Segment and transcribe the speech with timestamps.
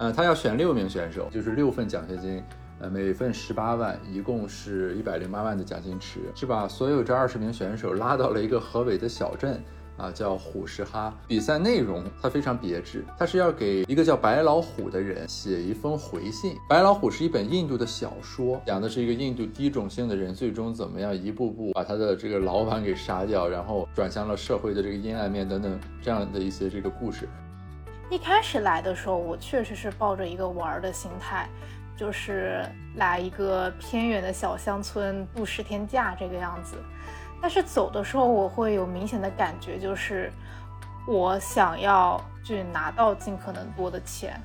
[0.00, 2.42] 呃，他要选六名选手，就是六份奖学金，
[2.80, 9.62] 呃，每份十八万，一共是一百零八万的奖金池，是把所有这二十名选手拉到了一个河北的小镇。
[9.98, 11.14] 啊，叫虎石哈。
[11.28, 16.56] 比赛内容它非常别致，它是要给一个叫白老虎的人写一封回信。
[16.66, 27.28] 白老虎是一本印度的小说，讲的是一个印度低种姓的人最终怎么样一步步把他的这个老板给杀掉，然后转向了社会的这个阴暗面等等这样的一些这个故事。
[28.10, 31.48] 一开始来的时候，我确实是抱着一个玩的心态，
[31.96, 36.76] 就是来一个偏远的小乡村度十天假这个样子。
[37.40, 40.32] 但是走的时候，我会有明显的感觉，就是
[41.06, 44.40] 我想要去拿到尽可能多的钱。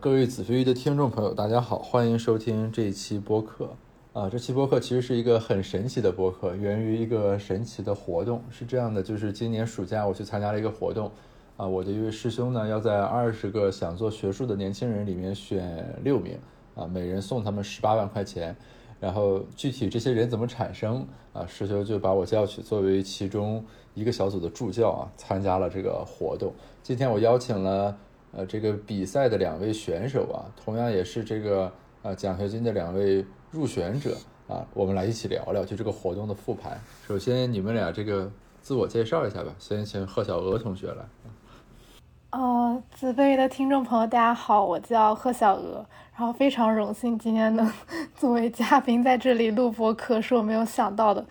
[0.00, 3.74] 各位子非鱼的听众朋友，大家好，欢迎收听这一期播客。
[4.14, 8.42] 啊，这期播客其实是一个很神奇的播客，源于一个神奇的活动。
[8.48, 11.12] 是这样的，就是今年暑假我去参加了一个活动，
[11.58, 16.38] 啊，我的一位师兄呢，要在二十个想做学术的年轻人里面选六名，
[16.74, 18.56] 啊，每人送他们十八万块钱。
[18.98, 21.46] 然后具体这些人怎么产生啊？
[21.46, 23.62] 师兄就把我叫去作为其中
[23.94, 26.52] 一个小组的助教啊，参加了这个活动。
[26.82, 27.96] 今天我邀请了
[28.32, 31.70] 呃这个比赛的两位选手啊，同样也是这个
[32.02, 36.78] 呃奖学金的两位入选者啊，我们来一起聊聊就这个活动的复盘。
[37.06, 41.04] 首先你们俩这个自我介绍一下吧，先请贺小娥同学来。
[42.30, 45.84] 呃，子非鱼的听众朋友，大家好，我叫贺小娥。
[46.14, 47.72] 然后非常荣幸今天能
[48.16, 51.24] 作为嘉宾在这里录播课，是我没有想到的。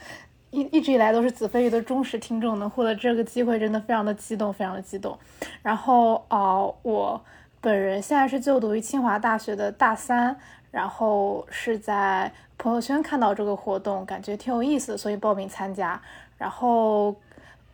[0.50, 5.16] 一一直以来都是子非鱼的忠实听众，能获得这个机会，真的非常的激动，非常的激动。
[5.62, 7.22] 然后呃，我
[7.60, 10.40] 本人现在是就读于清华大学的大三，
[10.78, 16.00] 然后是在朋友圈看到这个活动，感觉挺有意思，所以报名参加。
[16.38, 17.16] 然后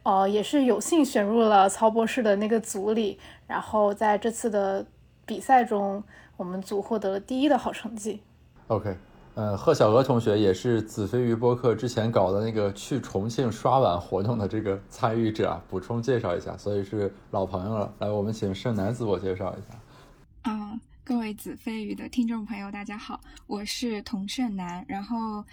[0.03, 4.85] 呃，也是有幸选入了曹博士的那个组里，然后在这次的
[5.25, 6.01] 比赛中。
[6.35, 8.19] 我们组获得了第一的好成绩。
[8.67, 8.97] OK，
[9.35, 17.93] 呃，贺小娥同学也是子非鱼播客之前搞的那个去重庆刷碗活动的这个参与者啊，补充介绍一下，所以是老朋友了。
[17.99, 20.51] 来，我们请盛楠自我介绍一下。
[20.51, 20.73] 啊，
[21.05, 25.43] 各位子非鱼的听众朋友，大家好，我是童胜男，然后。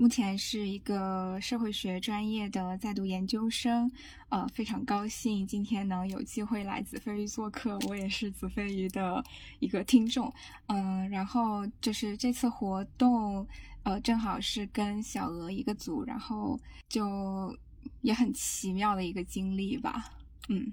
[0.00, 3.90] 目前是一个社会学专业的在读研究生，
[4.28, 7.76] 呃，非常高兴今天能有机会来子非鱼做客。
[7.88, 9.20] 我也是子非鱼的
[9.58, 10.32] 一个听众，
[10.68, 13.44] 嗯，然后就是这次活动，
[13.82, 16.56] 呃，正好是跟小鹅一个组，然后
[16.88, 17.52] 就
[18.02, 20.12] 也很奇妙的一个经历吧，
[20.48, 20.72] 嗯，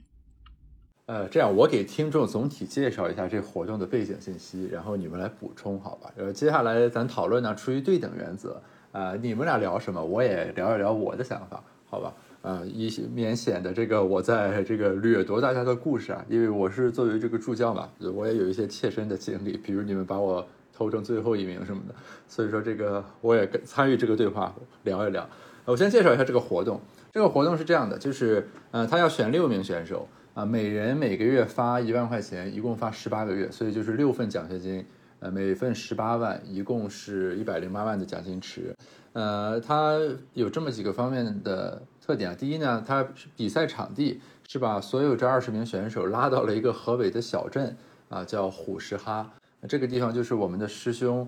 [1.07, 6.11] 呃，这样我给听众总体介绍一下这活动的背景信息，然后你们来补充，好吧？
[6.17, 8.59] 呃，接下来咱讨论呢，出于对等原则。
[8.91, 12.13] 啊，你们俩聊什么，我也聊一聊我的想法，好吧？
[12.41, 21.93] 啊，以免显得这个我在这个掠夺大家的故事啊，因为我是作为这个助教嘛，我也有一些切身的经历，比如你们把我投成最后一名什么的，
[22.27, 25.29] 所以说这个我也跟参与这个对话聊一聊。
[25.65, 26.79] 我先介绍一下这个活动，
[27.11, 34.85] 这个活动是这样的，就是呃，他要选六名选手啊，每人每个月发一万块钱，一共发十八个月，所以就是六份奖学金。
[35.21, 38.75] 呃，每份十八万，一共是一百零八万的奖金池。
[39.13, 39.97] 呃，它
[40.33, 42.35] 有这么几个方面的特点啊。
[42.37, 43.07] 第一呢，它
[43.37, 47.73] 比赛场地是把所有这二十名选手拉到了一个河北的小镇
[48.09, 49.31] 啊，叫虎石哈。
[49.69, 51.25] 这个地方就是我们的师兄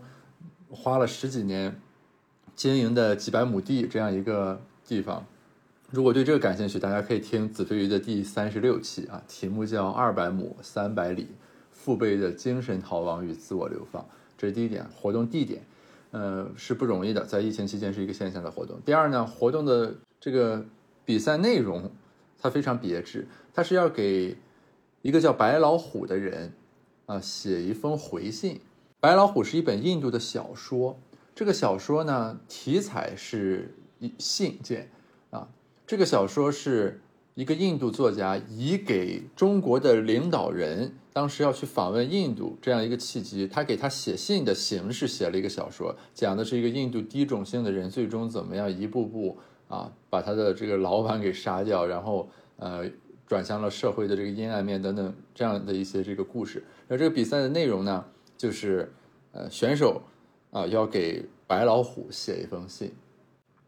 [0.69, 1.73] 花了十几年
[2.57, 5.25] 经营的几百亩地这样一个地方。
[5.89, 11.23] 如果对这个感兴趣，大家可以听子非鱼的第三十六期啊，题目叫《二百亩三百里》。
[11.71, 14.05] 父辈的精神逃亡与自我流放，
[14.37, 14.85] 这是第一点。
[14.93, 15.65] 活动地点，
[16.11, 18.77] 呃，是不容易的，在疫情期间是一个线下的活动。
[18.83, 20.65] 第二呢，活动的这个
[21.05, 21.89] 比赛内容，
[22.37, 24.35] 它非常别致，它是要给
[25.01, 26.51] 一个叫白老虎的人
[27.05, 28.59] 啊写一封回信。
[28.99, 30.99] 白老虎是一本印度的小说，
[31.33, 34.89] 这个小说呢题材是一信件，
[35.87, 37.01] 这个小说是。
[37.37, 49.37] 一个印度作家以给中国的领导人当时要去访问印度这样一个契机，他给他写信的形式写了一个小说，讲的是一个印度低种姓的人最终怎么样一步步
[49.67, 52.89] 啊把他的这个老板给杀掉，然后呃
[53.27, 56.65] 转向了社会的这个阴暗面等等这样的一些这个故事。
[56.87, 58.03] 那这个比赛的内容呢，
[58.35, 58.91] 就是
[59.31, 60.01] 呃选手
[60.49, 62.91] 啊要给白老虎写一封信。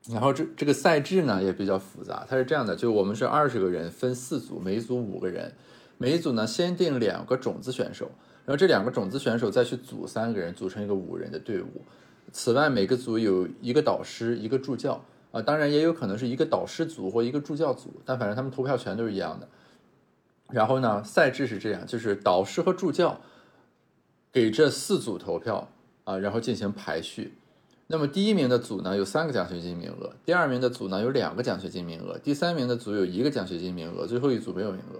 [0.08, 5.54] 然后这这个赛制呢也比较复杂，它是这样的，就我们是二十个人分四组，每组五个人，
[5.98, 8.10] 每一组呢先定两个种子选手，
[8.46, 11.84] 然后这两个种子选手再去组三个人，组成一个五人的队伍。
[12.32, 19.48] 此外，每个组有一个导师，一个助教啊，当然也有可能是一个导师组或一个助教组，但反正他们投票权都是一样的。
[20.50, 23.20] 然后呢，赛制是这样，就是导师和助教
[24.32, 25.68] 给这四组投票
[26.06, 27.34] 啊，然后进行排序。
[27.92, 35.00] 那么第一名的组呢有三个奖学金名额，第二名的组呢有两个奖学金名额，第三名的组有一个奖学金名额，最后一组没有名额。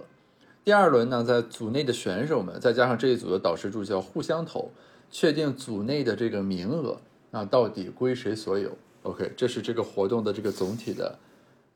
[0.64, 4.72] 第二轮呢，在组内的选手们再加上这一组的导师助教互相投，
[5.08, 7.00] 确定组内的这个名额
[7.30, 8.76] 那到底归谁所有。
[9.04, 11.16] OK，这是这个活动的这个总体的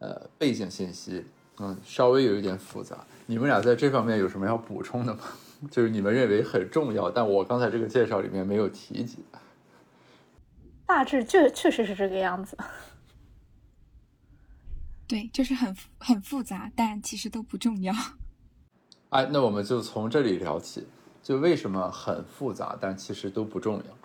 [0.00, 1.24] 呃背景信息，
[1.60, 3.06] 嗯，稍微有一点复杂。
[3.26, 5.20] 你们俩在这方面有什么要补充的吗？
[5.70, 9.18] 就是你们认为很重要，但我刚才这个介绍里面没有提及。
[10.86, 12.56] 大致确确实是这个样子，
[15.08, 17.94] 对，就是很很复杂，但其实都不重要。
[19.10, 20.86] 哎，那我们就从这里聊起，
[21.22, 23.98] 就为什么很复杂，但其实都不重要。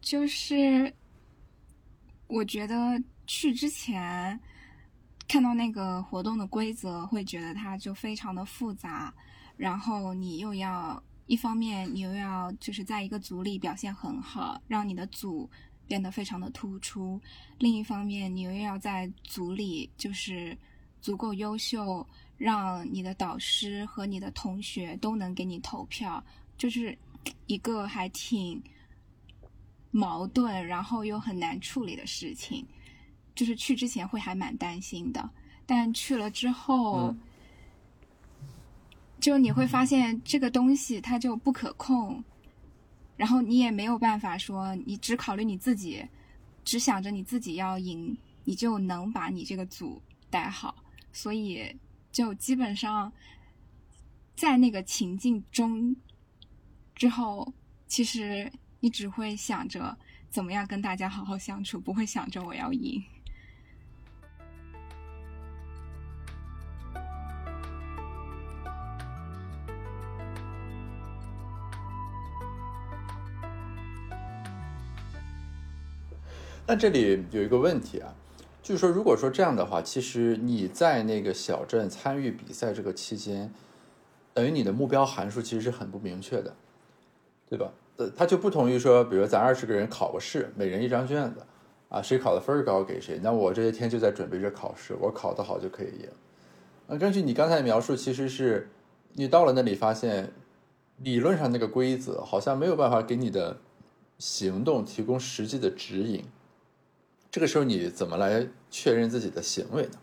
[0.00, 0.94] 就是
[2.26, 2.74] 我觉得
[3.26, 4.40] 去之前
[5.26, 9.12] 看到那个活动的规则，会觉得它就非常的复杂，
[9.56, 11.02] 然后你又要。
[11.30, 15.48] 一方面，你又要就是在一个组里表现很好，让你的组
[15.86, 17.20] 变得非常的突出；
[17.56, 20.58] 另一方面，你又要在组里就是
[21.00, 22.04] 足够优秀，
[22.36, 26.20] 让你的导师和你的同学都能给你投票，
[26.58, 26.98] 就是
[27.46, 28.60] 一个还挺
[29.92, 32.66] 矛盾，然后又很难处理的事情。
[33.36, 35.30] 就是去之前会还蛮担心的，
[35.64, 37.14] 但去了之后。
[39.20, 42.22] 就你会发现这个东西它就不可控，
[43.16, 46.04] 然后你也没有办法说你只考虑你自己，
[46.64, 50.00] 只想着你自己要赢，你就能把你这个组
[50.30, 50.74] 带好。
[51.12, 51.76] 所以
[52.10, 53.12] 就基本上
[54.34, 55.94] 在那个情境中
[56.94, 57.52] 之后，
[57.86, 58.50] 其实
[58.80, 59.96] 你只会想着
[60.30, 63.02] 怎么样跟大家好好相处，不会想着我要赢。
[76.70, 78.14] 那这里有一个问题啊，
[78.62, 83.52] 就是说，如果说这样的话，其实你在那个小镇参与比赛这个期间，
[84.32, 86.54] 等于你的目标函数其实是很不明确的，
[87.48, 87.72] 对吧？
[87.96, 91.40] 呃，它就不同于说，比如咱二十个人考个试，每人一张卷子，
[91.88, 93.18] 啊，谁考的分高给谁。
[93.20, 96.08] 那我这些天就在准备着考试，我考得好就可以赢。
[96.86, 98.70] 啊，根据你刚才描述，其实是
[99.14, 100.32] 你到了那里发现，
[100.98, 103.58] 理论上那个规则好像没有办法给你的
[104.18, 106.24] 行动提供实际的指引。
[107.30, 109.98] 这个时候你怎么来确认自己的行为呢？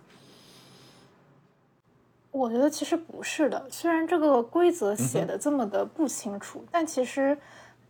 [2.32, 7.38] 我觉得其实不是的，虽然这个规则写的这么的不清楚，但其实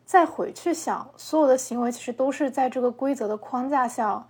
[0.05, 4.25] 再回去想，所有的行为其实都是在这个规则的框架下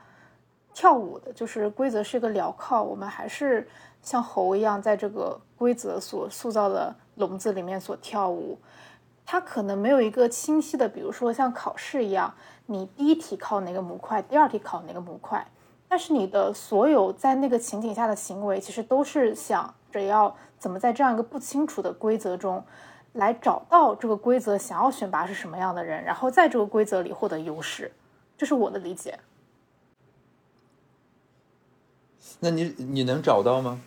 [0.74, 1.32] 跳舞的。
[1.32, 3.68] 就是规则是一个镣铐，我们还是
[4.02, 8.58] 像猴一样在这个规则所塑造的笼子里面所跳舞。
[9.30, 12.34] 它可能没有一个清晰的，比如说像考试一样。
[12.70, 15.46] 你第一题考哪个模块，第二题考哪个模块，
[15.88, 22.62] 但是你的所有在那个情景下的行为，其实都是想着要怎么在这样一个不清楚的规则中，
[23.14, 27.92] 来找到这个规则想要选拔是什么样的人，然后在这个规则里获得优势，
[28.38, 29.18] 这是我的理解。
[32.40, 33.80] 那你你能找到吗？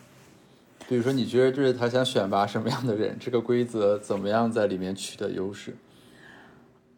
[0.91, 5.73] 比如说，你觉得就是他想选拔什么样的人，这个规则怎么样在里面取得优势？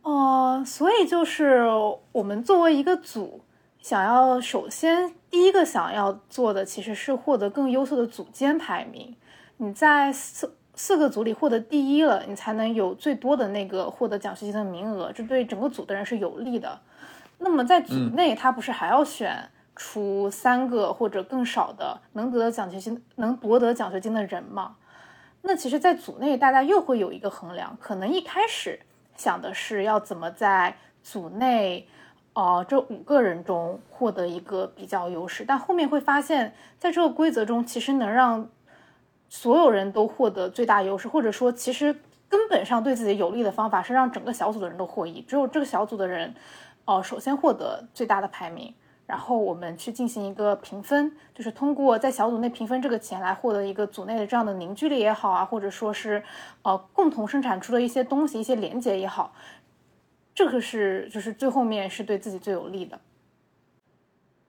[0.01, 1.63] 哦，所以就是
[2.11, 3.41] 我们作为一个组，
[3.79, 9.15] 想要首先第一个想要做的其实是获得更优秀的组间排名。
[9.57, 16.81] 你在四四个组里获得第一了，你才能有最多的那个获得奖学金的名额，这对整个组的人是有利的。
[17.37, 24.75] 那么在组内，他不是还要选出三个或者更少的能得奖学金、能夺得奖学金的人嘛？
[25.41, 28.79] 那其实，在组内大家又会有一个衡量，可能一开始。
[29.15, 31.87] 想的是要怎么在组内，
[32.33, 38.49] 呃，这五个人中获得一个比较优势，但后面会发现，在这个规则中，其实能让
[39.29, 41.95] 所有人都获得最大优势，或者说，其实
[42.27, 46.33] 根本上对自己有利的方法是让整个小组的人都获益，只有这个小组的人，
[46.85, 48.73] 哦，首先获得最大的排名。
[49.05, 56.23] 然后我们去进行一个评分，就是通过在小组内评分这个钱来获得一个组内的这样的凝聚力也好啊，或者说是
[56.61, 59.35] 呃共同生产出的一些东西、一些连接也好，
[60.33, 62.99] 这个是就是最后面是对自己最有利的。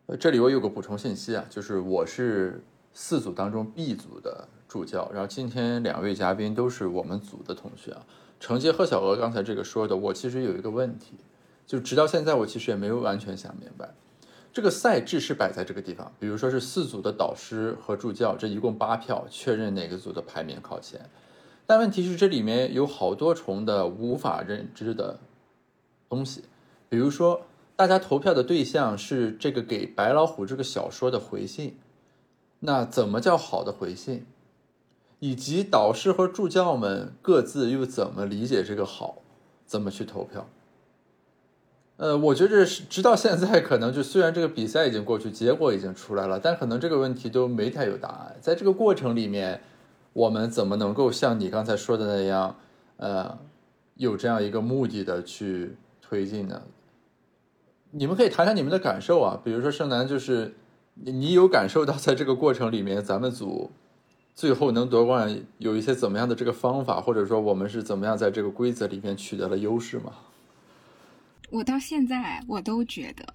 [0.06, 8.02] 呃，这里我有个补充信息啊，就是我是四组当中 B 组的助教，然后今天两位嘉宾都是我们组的同学啊。
[8.38, 11.14] 承接贺小娥刚才这个说的，我其实有一个问题，
[11.66, 13.88] 就直到现在我其实也没有完全想明白。
[14.54, 21.10] 这个赛制是摆在这个地方，比如说是四组的导师和助教，这一共八票，确认哪个组的排名靠前。
[21.66, 25.18] 但问题是，这里面有好多重的无法认知的
[26.08, 26.44] 东西，
[26.88, 27.42] 比如说，
[27.74, 31.76] 大家投票的对象是这个给白老虎这个小说的回信，
[32.60, 34.24] 那怎么叫好的回信？
[35.18, 39.16] 以及导师和助教们各自又怎么理解这个好，
[39.66, 40.46] 怎么去投票？
[41.96, 48.36] 呃，我觉着是直到现在，可能就虽然这个比赛已经过去，结果已经出来了，但可能这个问题都没太有答案。
[48.40, 49.60] 在这个过程里面。
[50.14, 52.56] 我们怎么能够像你刚才说的那样，
[52.98, 53.36] 呃，
[53.96, 56.62] 有这样一个目的的去推进呢？
[57.90, 60.54] 你们可以谈谈你们的感受啊，比如说盛楠，就是
[60.94, 63.72] 你有感受到在这个过程里面，咱们组
[64.36, 70.12] 最后能夺冠有一些怎么样的这个方法，或者说我们是怎么样在这个规则里面取得了优势吗？
[71.50, 73.34] 我到现在我都觉得，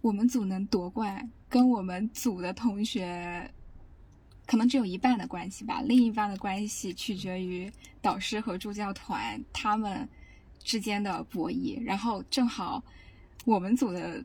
[0.00, 3.50] 我们组能夺冠，跟我们组的同学。
[4.46, 10.08] 可能只有一半的关系吧，另一半的关系取决于导师和助教团他们
[10.58, 11.78] 之间的博弈。
[11.84, 12.82] 然后正好
[13.44, 14.24] 我们组的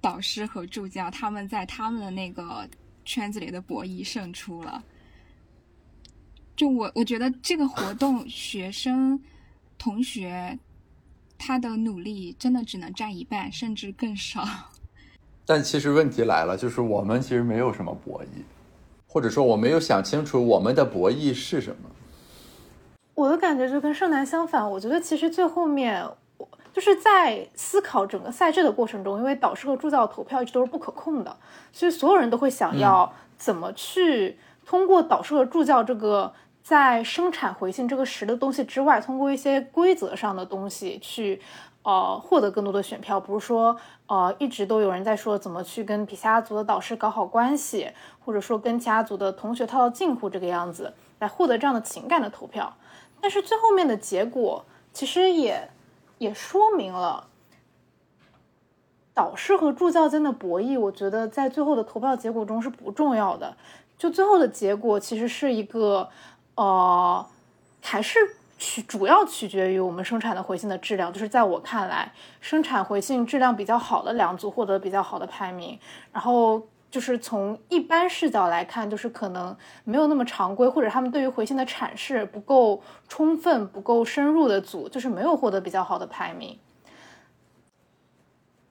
[0.00, 2.68] 导师和助教他们在他们的那个
[3.04, 4.84] 圈子里的博弈胜出了。
[6.56, 9.16] 就我我觉得这个活动，学生
[9.78, 10.58] 同学
[11.38, 14.44] 他的努力真的只能占一半，甚至更少。
[15.46, 18.42] 但其实问题来了，就是我们其实没有什么博弈。
[19.08, 21.88] 或者说我没有想清楚我们的博弈是什么。
[23.14, 26.04] 我的感觉就跟盛楠相反，我觉得其实最后面，
[26.36, 31.34] 我就是在思考整个赛制的过程中，因为导师和助教投票一直都是不可控的，
[31.72, 36.34] 所以所有人都会想要怎么去通过导师和助教这个
[36.66, 41.40] 在生产回信这个实的东西之外，通过一些规则上的东西去。
[41.84, 43.76] 呃，获得更多的选票，不是说，
[44.08, 47.88] 呃，一直都有人在说怎么去跟比其他组的导师搞好关系，
[48.24, 52.76] 或者说跟其他组的同学套套近乎这个样子，来获得这样的情感的投票。
[53.20, 55.70] 但是最后面的结果，其实也
[56.18, 57.28] 也说明了，
[59.14, 63.56] 导师和助教间的博弈，我觉得在最后的投票结果中是不重要的。
[63.96, 66.08] 就最后的结果，其实是一个，
[66.56, 67.24] 呃，
[67.80, 68.18] 还是。
[68.58, 72.10] 取主要取决于我们生产的回信的质量，就是在我看来，
[72.40, 75.78] 生产回信质量比较好的两组获得比较好的排名。
[76.10, 86.58] 然后就是从一般视角来看，就是可能没有那么常规，或者他们对于回信的阐释不够充分、不够深入的组，就是没有获得比较好的排名。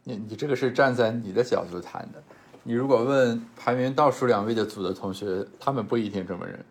[0.03, 2.23] 你你这个是站在你的角度谈的，
[2.63, 6.65] 你如果问排名倒数两位的组的同学，他们不一定这么认。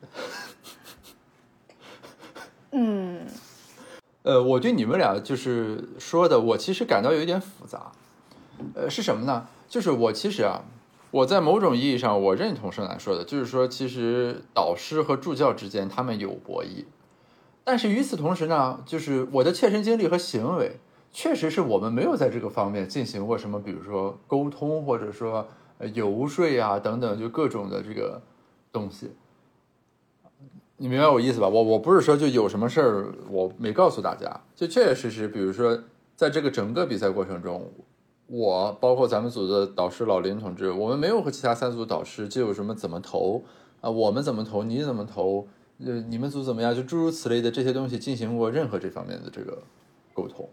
[2.76, 3.20] 嗯，
[4.24, 7.92] 呃，我对你们俩就是说的，我其实感到有一点复杂。
[8.74, 9.46] 呃，是什么呢？
[9.68, 10.64] 就是我其实啊，
[11.12, 16.84] 我在某种意义上我认同盛楠说的，就是说其实导师和助教之间他们有博弈，
[17.62, 20.80] 但是与此同时呢，就是我的切身经历和行为，
[21.12, 25.46] 确实是我们没有在这个方面进行过什么，比如说沟通或者说
[25.92, 28.20] 游说啊等等，就各种的这个
[28.72, 29.12] 东西。
[30.84, 31.48] 你明白我意思吧？
[31.48, 35.82] 我我不是说就有什么事儿我没告诉大家，就确确实实，比如说
[36.14, 37.72] 在这个整个比赛过程中，
[38.26, 43.42] 我包括咱们组的导师老林同志，我们没有和其他三组导师就有什么怎么投
[43.80, 45.48] 啊，我们怎么投，你怎么投，
[45.82, 49.62] 呃，你们组怎么样，就诸如此类的这些东西进行过任何这方面的这个
[50.12, 50.46] 沟通，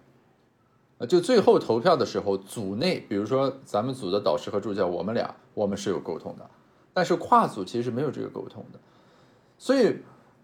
[0.97, 6.49] 啊，就最后投票的时候，组内比如说咱们组的导师和助教，我们俩我们是有沟通的，
[6.93, 8.79] 但是跨组其实没有这个沟通的，
[9.57, 9.97] 所以。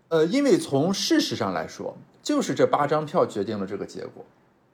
[0.10, 4.26] 呃，因为从事实上来说，就是这八张票决定了这个结果，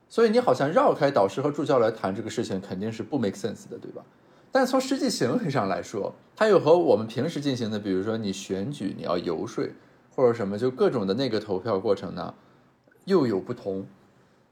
[0.08, 4.02] 所以你好像绕开导师和助教来谈这个事情，肯定是不 make sense 的，对吧？
[4.52, 9.64] 但从实际行为上来说，它又和我们平时进行的，比如说你选举、你要游说
[10.14, 12.34] 或者什么，就各种的那个投票过程呢，
[13.06, 13.84] 又有不同。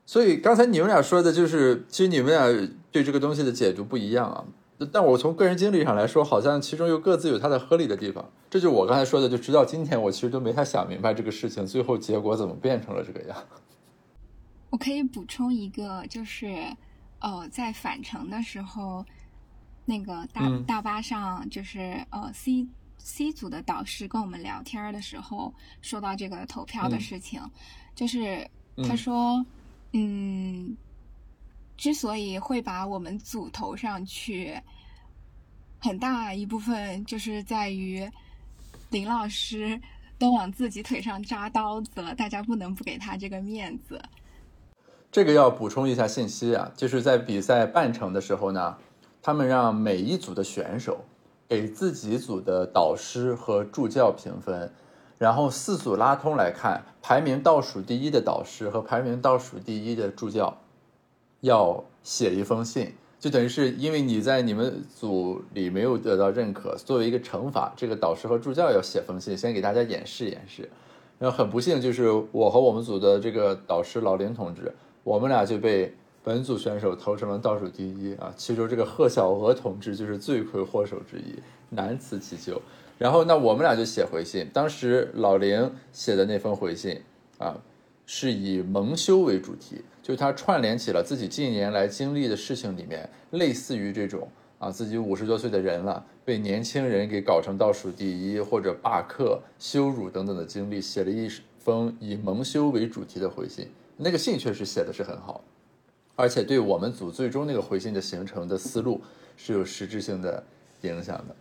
[0.05, 4.45] 所以刚才你们俩说的就是，其实你们俩对这个东西的解读不一样啊。
[4.87, 8.31] 但我从个人经历上来说，好像其中又各自有它的合理的地方。
[8.49, 13.37] 这就我刚才说的，就直到今天，我其实都没太想明白这个事情最后结果怎么变成了这个样。
[14.71, 16.75] 我可以补充一个，就是
[17.21, 19.05] 呃，在返程的时候，
[19.85, 22.67] 那个大大巴上，就是呃 C
[22.99, 27.41] C 组的导师跟我们聊天的时候，说到这个投票的事情，
[27.95, 28.49] 就是
[28.89, 29.45] 他说，
[29.93, 30.77] 嗯。
[31.77, 34.61] 之所以会把我们组投上去，
[35.81, 38.09] 很大一部分就是在于
[38.91, 39.81] 林老师
[40.19, 44.01] 都往自己腿上扎刀子了，大家不能不给他这个面子。
[45.11, 48.79] 这个要补充一下信息啊，就是在比赛半程的时候呢，
[49.21, 51.05] 他们让每一组的选手
[51.49, 54.73] 给自己组的导师和助教评分，
[55.19, 60.62] 然后四组拉通来看，排名倒数第一的导师和排名倒数第一的助教
[61.43, 70.69] 要写一封信，就等于是因为你在你们组里没有得到认可，作为一个惩罚，这个导师和助教要写封信，先给大家演示演示。
[71.19, 74.73] 然后很不幸，就是我和我们组的这个导师老林同志，
[75.05, 75.95] 我们俩就被
[76.25, 78.33] 本组选手投成了倒数第一啊。
[78.37, 81.35] 其中这个贺小娥同志就是罪魁祸首之一，
[81.71, 82.61] 难辞其咎。
[82.99, 87.01] 然后那我们俩就写回信，当时老林写的那封回信
[87.39, 87.57] 啊，
[88.07, 94.29] 是以蒙羞为主题，就他串联起了自己近年来经历的事情里面，类似于这种
[94.59, 96.05] 啊，自己五十多岁的人了。
[96.25, 101.29] 被年轻人给搞成倒数第一，或者罢课、羞辱等等的经历，写了一
[101.59, 103.69] 封以蒙羞为主题的回信。
[103.97, 105.43] 那个信确实写的是很好，
[106.15, 109.01] 而且对我们组最终那个回信的形成的思路
[109.37, 110.43] 是有实质性的
[110.83, 111.35] 影响的。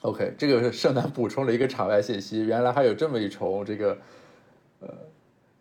[0.00, 3.96] OK，这个是盛楠补充了一个场外信息，原来还有这么一重这个
[4.80, 4.88] 呃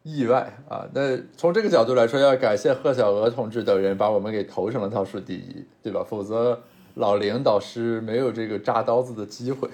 [0.03, 0.87] 意外啊。
[0.93, 6.03] 那从这个角度来说，要感谢贺小娥同志等人把我们给投成了倒数第一，对吧？
[6.03, 6.61] 否则。
[6.95, 9.69] 老林导师没有这个扎刀子的机会。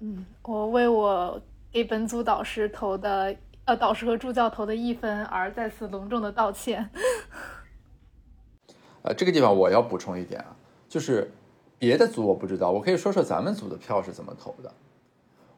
[0.00, 6.90] 嗯，我为我给本组导师投的呃导师和助教投的一分而再次隆重的道歉。
[9.02, 10.56] 呃，这个地方我要补充一点啊，
[10.88, 11.30] 就是
[11.78, 14.74] 别的组我不知道，我可以说说咱们组的票是怎么投的。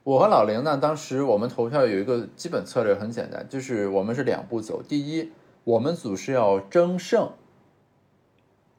[0.05, 4.83] 我和老林呢，当时我们投票有一个基本策略很简单，就是我们是两步走。
[4.83, 5.31] 第一，
[5.63, 7.31] 我们组是要争胜，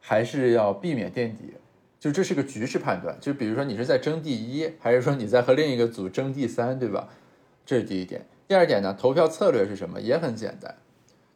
[0.01, 1.53] 还是要避免垫底？
[1.97, 7.07] 就这是个局势判断，就比如说你是在争第一，还是说你在和另一个组争第三，对吧？
[7.65, 8.25] 这是第一点。
[8.45, 10.01] 第二点呢，投票策略是什么？
[10.01, 10.75] 也很简单，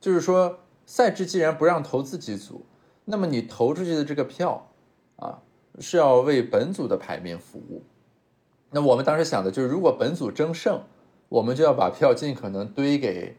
[0.01, 2.65] 就是说赛制既然不让投自己组，
[3.05, 4.69] 那么你投出去的这个票
[5.15, 5.39] 啊，
[5.79, 7.83] 是要为本组的排名服务。
[8.71, 10.81] 那我们当时想的就是，如果本组争胜，
[11.29, 13.35] 我们就要把票尽可能堆给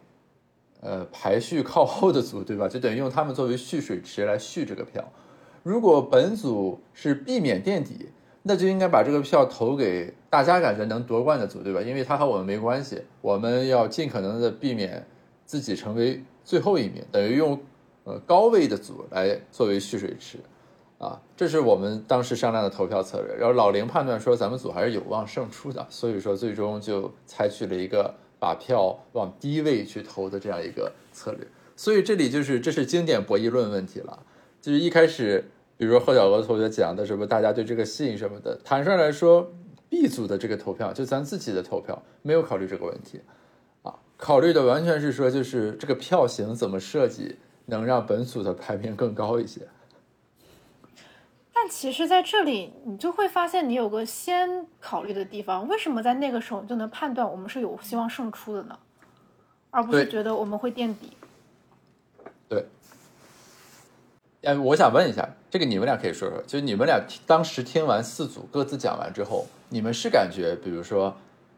[0.80, 2.68] 呃排序靠后的组，对吧？
[2.68, 5.12] 就等于用他们作为蓄水池来蓄这个票。
[5.62, 8.08] 如果本组是避免垫底，
[8.42, 11.82] 那就应该把这个票投给大家感觉能夺冠的组，对吧？
[11.82, 15.06] 因为他和我们没关系，我们要尽可能的避免
[15.44, 17.60] 自己成为最后一名，等于用
[18.04, 20.38] 呃高位的组来作为蓄水池，
[20.98, 23.34] 啊，这是我们当时商量的投票策略。
[23.34, 31.46] 然后老林判断说咱们组还是有望胜出的，所以说最终就采取了一个把票往低位去投的这样一个策略。
[31.76, 34.22] 所以这里就是这是经典博弈论问题了，
[34.60, 35.50] 就是一开始。
[35.76, 39.48] 比如说贺小娥同学讲的什么，大家对这个信什么的，坦率来说
[39.88, 43.20] ，B 组的这个投票就咱自己的投票没有考虑这个问题，
[43.84, 49.60] 啊，考虑的完全是说就是这个票型怎么设计能让本组的排名更高一些。
[51.60, 58.78] 但其实在这里你就会发现你有个先考虑的地方，为什么在那个时候就能判断我们是有希望胜出的呢？
[59.70, 61.16] 而不是觉得我们会垫底。
[62.48, 62.64] 对。
[64.44, 71.16] 哎，我想问一下，这个你们俩可以说说，就你们俩当时听完四组各自讲完之后，你们是感觉，比如说，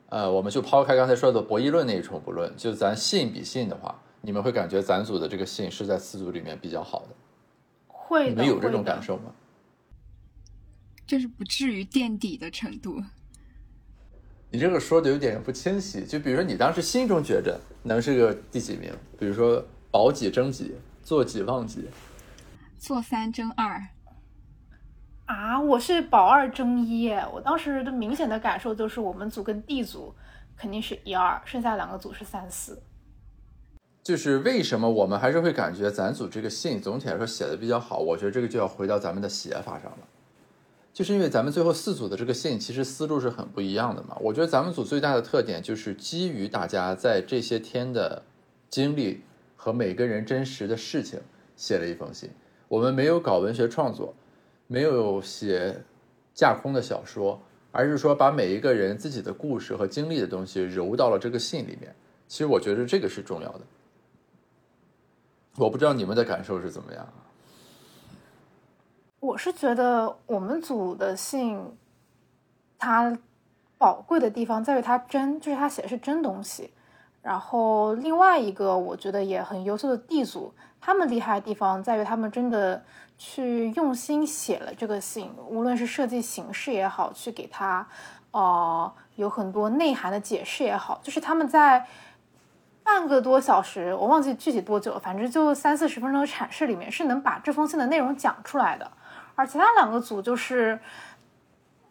[0.08, 7.08] 呃，我们就抛开刚才说的博弈论那一重不论，就咱信比信的话，你们会感觉咱组的这个信是在四组里面比较好的？
[7.86, 9.24] 会，你们有这种感受吗？
[11.10, 13.02] 就是不至于垫底的程度。
[14.52, 18.92] 你这个说的有点不清晰，就比如说你当时心中觉着能是个第几名？
[19.18, 21.88] 比如说保几争几，做几忘几。
[22.78, 23.88] 做三争二，
[25.26, 25.60] 啊！
[25.60, 30.14] 我是保二争一，我当时的明显的感受就是，我们组跟 D 组
[30.56, 32.80] 肯定是一二，剩下两个组是三四。
[34.04, 37.98] 就是为什么我们还是会感觉咱组这个信总体来说写的比较好？
[37.98, 40.08] 我觉得这个就要回到咱们的写法上了，
[40.92, 44.16] 就是因为咱们最后四组的这个信其实思路是很不一样的嘛。
[44.20, 48.22] 我觉得咱们组最大的特点就是基于大家在这些天的
[48.68, 49.22] 经历
[49.56, 51.20] 和每个人真实的事情
[51.56, 52.28] 写了一封信。
[52.68, 54.14] 我们没有搞文学创作，
[54.66, 55.82] 没有写
[56.34, 57.40] 架空的小说，
[57.72, 61.94] 而是说把每一个人自己的故事和经历的东西揉到了这个信里面。
[62.28, 63.60] 其实我觉得这个是重要的。
[65.56, 67.12] 我不知道你们的感受是怎么样。
[69.20, 71.62] 我是觉得我们组的信，
[72.78, 73.16] 它
[73.78, 76.72] 宝贵的地方在于它真，就是它写的是真东西。
[77.22, 80.52] 然后另外一个我觉得也很优秀的 D 组。
[80.82, 82.82] 他们厉害的地方在于，他们真的
[83.18, 87.86] 去用心写了这个信，无论是设计形式也好，去给他，
[88.30, 91.86] 呃，有很多内涵的解释也好，就是他们在
[92.82, 98.90] 半个多小时，我忘记具体多久，反正就三四十分钟的阐释里面，是能把这封信的内容讲出来的。
[99.40, 100.78] 而其他两个组就是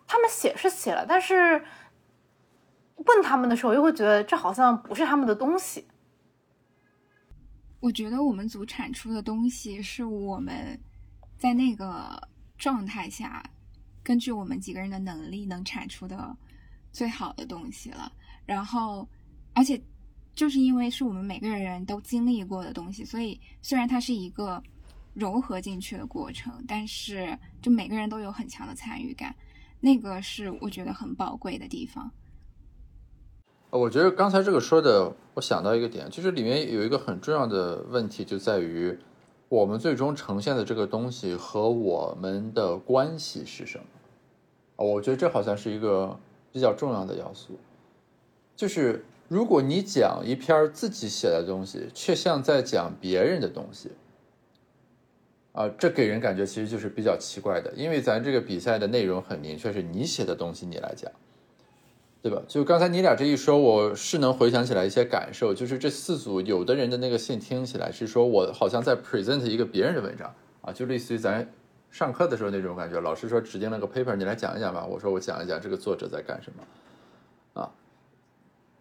[0.06, 1.66] 他们写是写了，但是
[2.96, 5.88] 问他们的时候又会觉得这好像不是他们的东西。
[7.80, 10.80] 我觉得我们组产出的东西是我们
[11.40, 13.44] 在那个状态下，
[14.04, 16.38] 根据我们几个人的能力能产出的
[16.92, 18.12] 最好的东西了。
[18.46, 19.10] 然后，
[19.56, 19.82] 而且
[20.36, 24.62] 就是因为是我们每个人都经历过的东西，所以虽然它是一个
[25.14, 29.36] 融合进去的过程，但是就每个人都有很强的参与感，
[29.82, 32.12] 那个是我觉得很宝贵的地方。
[33.72, 38.98] 我觉得刚才这个说的，我想到一个点，就是里面有一个很重要的问题，就在于
[39.48, 43.86] 我们最终呈现的这个东西和我们的关系是什么？
[44.76, 46.20] 我觉得这好像是一个
[46.52, 47.60] 比较重要的要素。
[48.56, 53.92] 就是如果你讲一篇自己写的东西，却像在讲别人的东西，
[55.60, 61.12] 啊，这给人感觉其实就是比较奇怪的，因为咱这个比赛的内容很明确，是你写的东西你来讲。
[62.22, 62.42] 对吧？
[62.48, 65.54] 就刚才你俩这一说，我是能回想起来一些感受。
[65.54, 71.46] 就是这四组有的人的那个信听起来是说我好像在 present 一个别人的文章啊，就类似于咱
[71.92, 73.02] 上课的时候那种感觉。
[73.02, 74.86] 老师说指定了个 paper，你来讲一讲吧。
[74.86, 76.64] 我说我讲一讲这个作者在干什么。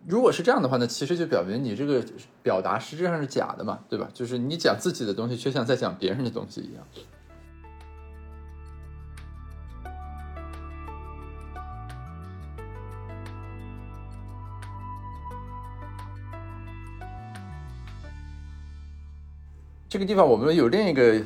[0.07, 2.03] 如果是这样的话那，其实就表明你这个
[2.43, 4.09] 表达实质上是假的嘛，对吧？
[4.15, 6.87] 就是你讲自己的东西，却像在讲别人的东西一样。
[19.91, 21.21] 这个地方我们有另一个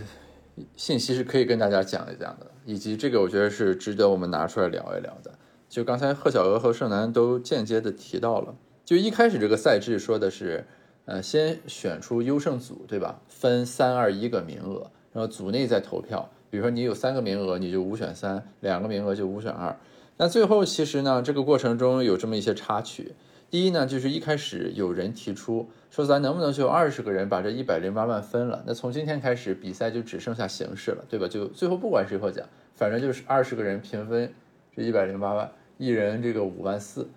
[0.76, 5.32] 信息是可以跟大家讲一讲的，以及这个我觉得是值得我们拿出来聊一聊的。
[5.72, 8.54] 就刚才贺小娥和盛楠都间接的提到了，
[8.84, 10.66] 就一开始这个赛制说的是，
[11.06, 13.22] 呃，先选出优胜组，对吧？
[13.26, 16.28] 分三二一个名额，然后组内再投票。
[16.50, 19.74] 比如说你有三个名额，你就五选三；两个名额就五选二。
[20.18, 23.14] 那最后其实呢，这个过程中有这么一些插曲。
[23.48, 28.62] 第一呢，就是一开始有人提出说，咱能不能就二十个人把这一百零八万分了？
[28.66, 31.26] 那从今天开始，比赛就只剩下形式了，对吧？
[31.26, 34.30] 就最后不管谁获奖，反正就是二十个人平分
[34.76, 35.50] 这一百零八万，
[35.82, 37.08] 一人这个五万四，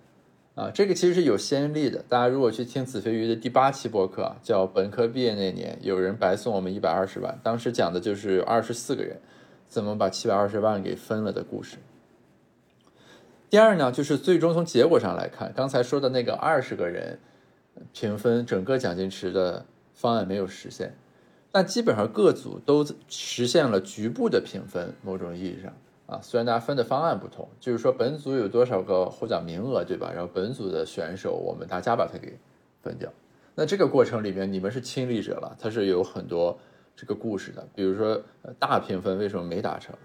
[0.56, 2.04] 啊，这个其实是有先例的。
[2.10, 9.21] 大家如果去听子非鱼的第八期播客，叫本科毕业那年，有人白送我们一百二十万，当时讲的就是二十四个人
[9.67, 11.78] 怎么把七百二十万给分了的故事。
[13.51, 17.19] 第二呢，就是最终从结果上来看，刚才说的那个二十个人
[17.93, 20.95] 评分整个奖金池的方案没有实现，
[21.51, 24.95] 但基本上各组都实现了局部的评分。
[25.04, 25.71] 某种意义上
[26.08, 30.12] 啊，虽然大家分的方案不同，就是说本组有多少个获奖名额，对吧？
[30.13, 32.38] 然后本组的选手，我们大家把它给
[32.82, 33.12] 分掉。
[33.56, 36.58] 那这个过程里面，你们是亲历者了，它是有很多
[36.96, 37.68] 这个故事的。
[37.74, 38.22] 比如说，
[38.60, 39.96] 大评分为什么没达成？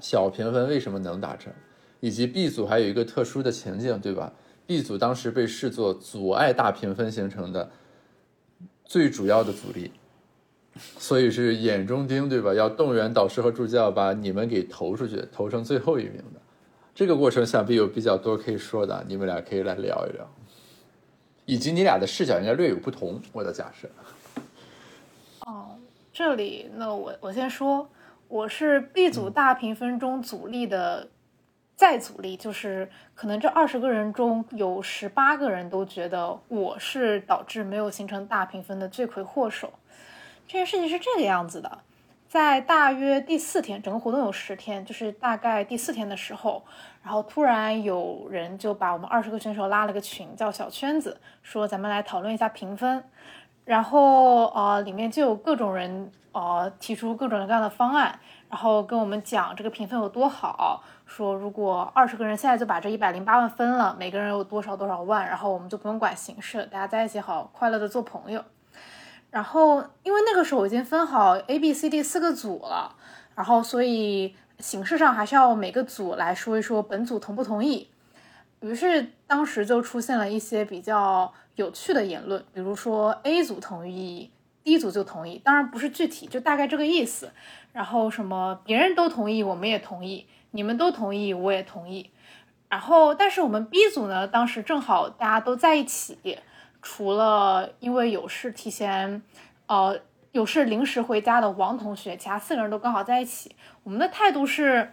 [0.00, 1.52] 小评分为什么能达成？
[2.00, 4.32] 以及 B 组还有一个特殊的情境，对吧
[4.66, 7.70] ？B 组当时被视作阻碍大评分形成的
[8.84, 9.92] 最主要的阻力，
[10.98, 12.52] 所以是眼中钉，对吧？
[12.54, 16.40] 要动员导师和助教把你们给投出去，投成最后一名的。
[16.94, 20.26] 这个过程想必有比较多可以说的，你们俩可以来聊一聊。
[21.46, 23.88] 以及你俩的视角应该略有不同，我的假设。
[25.46, 25.76] 哦，
[26.12, 27.88] 这里那我我先说，
[28.28, 31.08] 我是 B 组大评分中阻力的。
[31.76, 39.72] 再阻力就是，可能这二十个人中有十八个人都觉得我是导致没有形成大评分的罪魁祸首。
[40.52, 41.78] 这件事情是这个样子的，
[42.28, 46.64] 在大约第四天，整个活动有十天，就是大概第四天的时候，
[47.04, 53.04] 然后突然有人就把我们二十个选手拉了个群，叫小圈子，说咱们来讨论一下评分。
[53.64, 60.82] 然后呃，里面就有各种人呃提出各种各样的方案，然后跟我们讲这个评分有多好。
[61.06, 68.44] 说如果二十个人现在就把这一百零八万分了，每个人有多少多少万，然后我们就不用管形式，大家在一起好快乐的做朋友。
[69.30, 72.96] 然后因为那个时候我已经分好 A、B、C、D 四个组了，
[73.34, 77.88] 然后所以形式上还是要每个组来说一说本组同不同意。
[78.60, 84.30] 于是当时就出现了一些比较有趣的言论，比如说 A 组同意
[84.64, 87.30] ，D 组就同意，当然不是具体，就大概这个意思。
[87.72, 90.26] 然后什么别人都同意，我们也同意。
[90.50, 92.10] 你们都同意，我也同意。
[92.68, 96.18] 然后，但是我们 B 组呢，当时正好大家都在一起，
[96.82, 99.22] 除了因为有事提前，
[99.66, 100.00] 呃，
[100.32, 103.54] 有事临时回家的王同学，其他四个人都刚好在一起。
[103.82, 104.92] 我们的态度是，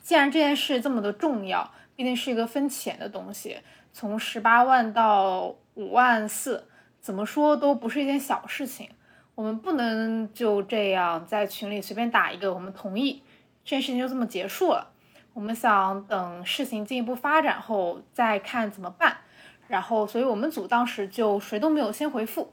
[0.00, 3.58] 既然这件事这么的重要，毕竟是一个分钱的东西，
[3.92, 6.68] 从十八万到五万四，
[7.00, 8.90] 怎么说都不是一件小事情。
[9.34, 13.22] 我们不能就这样在群里随便打一个，我们同意。
[13.64, 14.92] 这件事情就这么结束了。
[15.34, 19.18] 我们想等事情进一步发展后再看怎么办。
[19.68, 22.52] 然后，所以我们组当时就谁都没有先回复。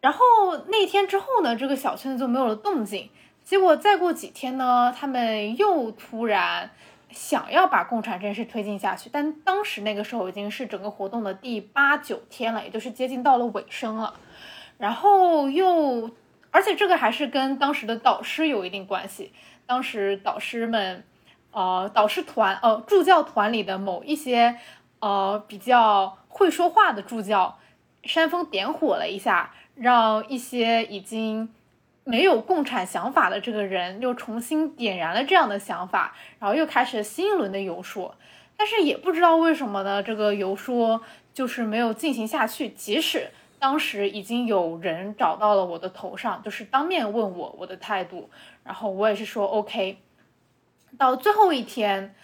[0.00, 0.18] 然后
[0.68, 3.10] 那天之后呢，这个小圈子就没有了动静。
[3.44, 6.70] 结果再过几天呢，他们又突然
[7.10, 9.10] 想要把共产这件事推进下去。
[9.12, 14.14] 但当时那个时候已经是整个活动的第八九天了，也就是接近到了尾声了。
[14.78, 16.10] 然后又，
[16.50, 19.32] 而且这个还是跟当时的导师有一定关系。
[19.66, 21.04] 当时导师们，
[21.52, 24.56] 呃，导师团，呃，助教团里的某一些，
[25.00, 27.58] 呃，比较会说话的助教，
[28.04, 29.52] 煽风点火了一下。
[29.76, 31.48] 让一些已经
[32.04, 38.14] 没有共产想法的这个人又重新点燃了这样的想法，然后又开始新一轮的游说，
[38.58, 41.00] 但是也不知道为什么呢，这个游说
[41.32, 42.68] 就是没有进行下去。
[42.68, 48.28] 即使当时已经有人找到了我的头上，就是当面问我我的态度，
[48.62, 49.96] 然后我也是说 OK。
[50.98, 52.14] 到最后一天，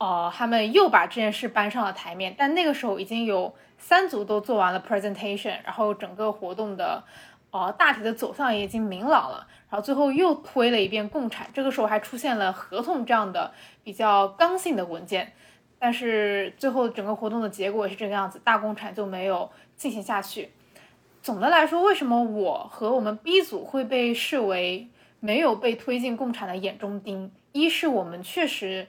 [0.00, 3.54] 呃，他们又把这件事搬上了台面，但那个时候已经有。
[3.82, 7.02] 三组都做完了 presentation，然后整个活动的，
[7.50, 9.46] 呃，大体的走向也已经明朗了。
[9.70, 13.50] 然后最后又推了一遍共产，这个时候还出现了合同这样的
[13.82, 15.32] 比较刚性的文件。
[15.78, 20.50] 但是最后整个活动的结果是这个样子，大共产就没有进行下去。
[21.22, 24.88] 总的来说，为什么我和我们 B 组会被视为
[25.20, 27.32] 没有被推进共产的眼中钉？
[27.52, 28.88] 一是我们确实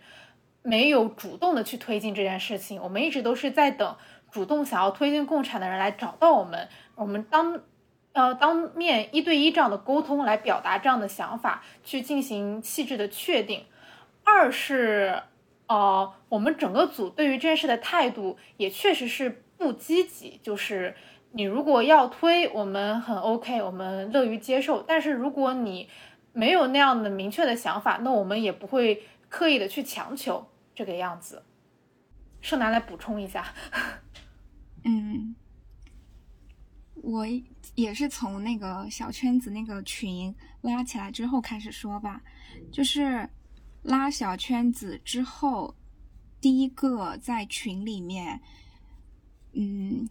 [0.63, 3.95] 没有主动的去推进这件事情，我们一直都是在等。
[4.31, 7.59] 主动想要推进共产的人来找到我们，我们当，
[8.13, 13.65] 呃，当面一对一这样的沟通来表达这样的想法，去进行细致的确定。
[14.23, 15.21] 二是，
[15.67, 20.39] 呃，我们整个组对于这件事的态度也确实是不积极。
[20.41, 20.95] 就是
[21.31, 24.81] 你如果要推，我们很 OK，我们乐于接受。
[24.81, 25.89] 但是如果你
[26.31, 30.47] 没有那样的明确的想法，那我们也不会刻意的去强求
[30.81, 31.43] 这个样子。
[32.41, 33.53] 盛楠来补充一下。
[34.83, 35.35] 嗯，
[36.95, 37.23] 我
[37.75, 42.19] 也是从那个小圈子那个群拉起来之后开始说吧，
[42.71, 43.29] 就是
[43.83, 45.75] 拉小圈子之后，
[46.39, 48.41] 第一个在群里面，
[49.53, 50.09] 嗯，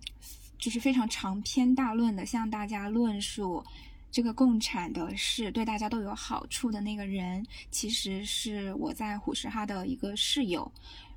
[0.57, 3.65] 就是非常长篇大论的向大家论述
[4.11, 10.71] 这个共产的事对大家都有好处的那个人，其实是我在虎石哈的一个室友，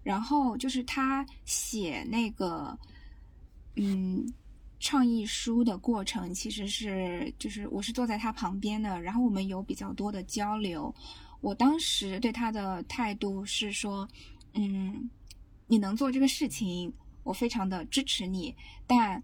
[0.04, 2.78] 然后就是他写那个。
[3.76, 4.32] 嗯，
[4.80, 10.94] 倡议书的过程其实是，就是我是坐在他旁边的，然后我们有比较多的交流。
[11.42, 14.08] 我当时对他的态度是说，
[14.54, 15.10] 嗯，
[15.66, 18.56] 你能做这个事情，我非常的支持你。
[18.86, 19.24] 但，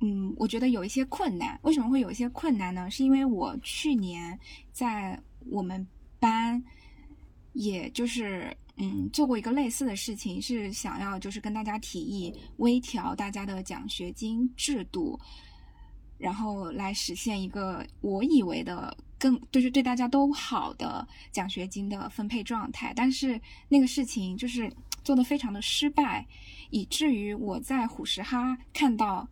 [0.00, 1.58] 嗯，我觉得有一些困难。
[1.62, 2.90] 为什么会有一些困难呢？
[2.90, 4.38] 是因为我去年
[4.72, 5.86] 在我们
[6.18, 6.62] 班，
[7.52, 8.56] 也就是。
[8.80, 15.18] 嗯，做过一个类似的事情，是想要就是跟大家提议微调大家的奖学金制度，
[16.16, 22.92] 然后来实现一个我以为的更就是对大家都好的奖学金的分配状态。
[22.94, 26.24] 但是那个事情就是做的非常的失败，
[26.70, 29.28] 以至于我在虎石哈看到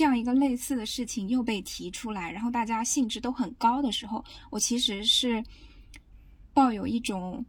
[0.00, 5.44] 这样一个类似的事情又被提出来，然后大家兴致都很高的时候，我其实是
[6.54, 7.44] 抱有一种。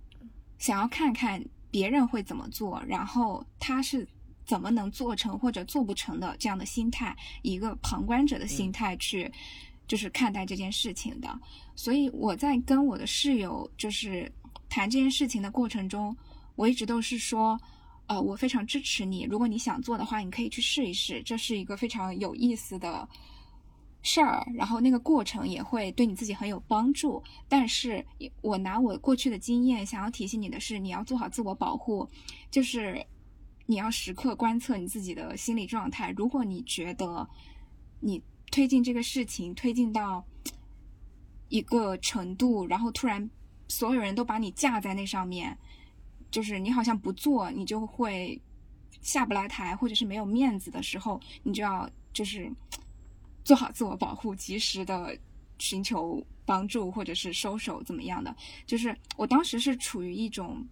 [0.57, 4.05] 想要看看别人会怎么做，然后他是
[4.45, 9.31] 怎么能做成或者做不成的这样的心态，一个旁观者的心态去，
[9.87, 11.39] 就是看待这件事情的。
[11.73, 14.29] 所以我在跟我的室友就是
[14.67, 16.13] 谈这件事情的过程中，
[16.57, 17.57] 我一直都是说，
[18.11, 23.07] 呃，我非常支持你，如果你想做的话，你可以去试一试，这是一个非常有意思的。
[24.03, 27.23] 事儿，然后那个过程也会对你自己很有帮助。
[27.47, 28.03] 但是，
[28.41, 32.05] 我拿我过去的经验，想要提醒你的是，你要做好自我保护，
[32.49, 33.01] 就是
[33.65, 36.11] 你要时刻观测你自己的心理状态。
[36.17, 37.25] 如果你觉得
[38.01, 38.21] 你
[38.51, 40.25] 推进这个事情推进到
[41.47, 43.29] 一个程度，然后突然
[43.69, 45.55] 所有人都把你架在那上面，
[46.31, 48.41] 就是你好像不做，你就会
[49.01, 52.51] 下不来台，或者是没有面子的时候，你就要就是。
[53.43, 55.17] 做好自我保护，及时的
[55.57, 58.33] 寻求帮助，或者是收手怎么样的？
[58.67, 60.63] 就是我当时是处于一种，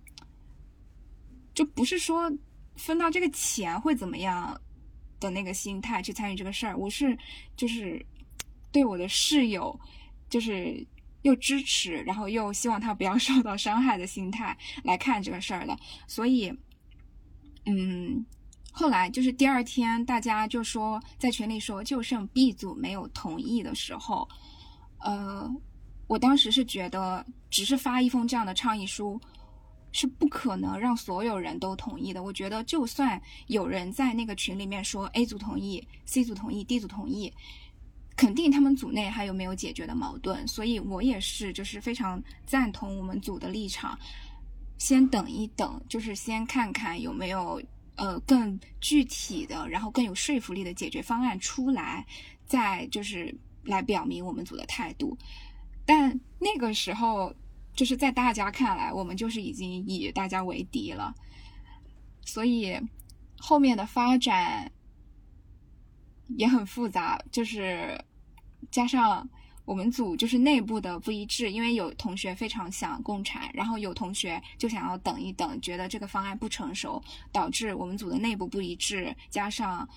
[1.55, 2.31] 就不是说
[2.75, 4.55] 分到这个钱会怎么样
[5.19, 7.17] 的那个心态去参与这个事儿，我是
[7.57, 8.05] 就是
[8.71, 9.77] 对我的室友
[10.29, 10.85] 就是
[11.23, 15.77] 又支持，然后又希望他不要 受到伤害的心态来看这个事儿的，
[16.07, 16.53] 所以，
[17.65, 18.25] 嗯。
[18.71, 24.29] 后来就是第二天，大家就说在群里说，就剩 B 组没有同意的时候，
[24.99, 25.51] 呃，
[26.07, 29.19] 我当时是觉得，只是发一封这样的倡议书，
[29.91, 32.21] 是不可能让所有人都同意的。
[32.23, 37.33] 我觉得，就算有人在那个群里面说 A 组同意，C 组同意，D 组同意，
[38.19, 40.45] 肯定他们组内还有没有解决的矛盾。
[40.45, 43.97] 所以我也是，就是非常赞同我们组的立场，
[44.77, 47.61] 先等一等，就是先看看有没有
[47.95, 52.05] 呃更具体的，然后更有说服力的解决方案出来，
[52.45, 55.17] 再就是来表明我们组的态度。
[55.85, 57.33] 但那个时候，
[57.73, 61.15] 就是在大家看来，我们就是已经以大家为敌了，
[62.25, 62.77] 所以
[63.37, 64.69] 后面的发展
[66.35, 67.97] 也很复杂，就是
[68.71, 69.27] 加上
[69.65, 79.87] 我们组就是内部的不一致，因为有同学非常想共产，然后有同学就想要等一等，觉得这个方案不成熟，导致我们组的内部不一致，加上。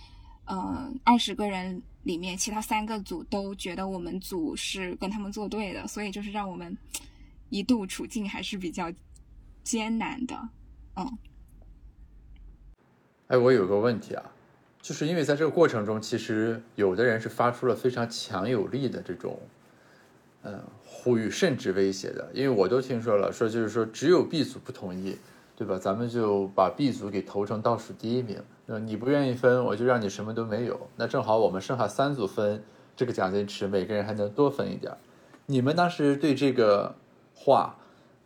[0.46, 6.76] 嗯，二十个人里面，其他三个组都觉得我们组是跟他们作对的，所以就是让我们
[7.48, 8.92] 一度处境还是比较
[9.62, 10.48] 艰难的。
[10.96, 11.18] 嗯，
[13.28, 14.32] 哎，我有个问题啊，
[14.82, 19.38] 就是因为在这个过程中，其实有的人是发出了非常强有力的这种
[20.42, 22.28] 嗯呼吁，甚至威胁的。
[22.34, 25.16] 因为我都听说了，说就是说只有 B 组不同意，
[25.56, 25.78] 对吧？
[25.78, 28.42] 咱们就把 B 组给投成倒数第一名。
[28.66, 30.88] 那你不愿意分，我就让你什么都没有。
[30.96, 32.62] 那正好我们剩下三组分
[32.96, 34.92] 这个奖金池，每个人还能多分一点。
[35.46, 36.94] 你们当时对这个
[37.34, 37.76] 话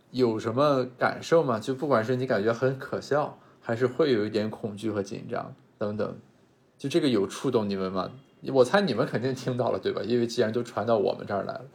[0.09, 1.59] 有什么感受吗？
[1.59, 6.15] 就不管是你感觉很可笑，还是会有一点恐惧和紧张等等，
[6.77, 8.11] 就这个有触动你们吗？
[8.53, 10.01] 我猜你们肯定听到了，对吧？
[10.03, 11.65] 因为既然都传到我们这儿来了。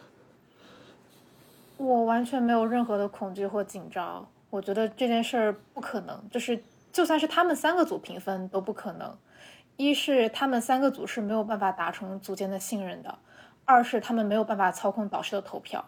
[1.76, 6.62] 我完全没有任何的恐惧或紧张，我觉得这件事儿不可能，就是。
[6.92, 9.16] 就算是他们三个组平分都不可能，
[9.78, 13.18] 一是他们三个组是没有办法达成组间的信任的，
[13.64, 15.82] 二是他们没有办法操控导师的投票，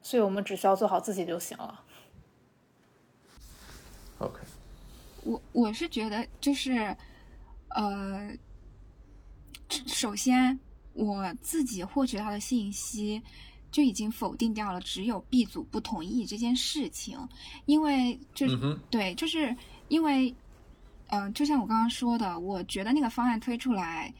[0.00, 1.80] 所以我们只需要做好自己就行了。
[4.18, 4.38] OK，
[5.24, 6.96] 我我是觉得就是，
[7.70, 8.30] 呃，
[9.68, 10.58] 首先
[10.92, 13.20] 我自己获取到的信息
[13.70, 17.18] 就已经否定掉了只有 B 组不同意这件事情，
[17.66, 19.56] 因为就是对，就是
[19.88, 20.34] 因为。
[21.08, 24.12] 嗯，就像我刚刚说的，我觉得那个方案推出来，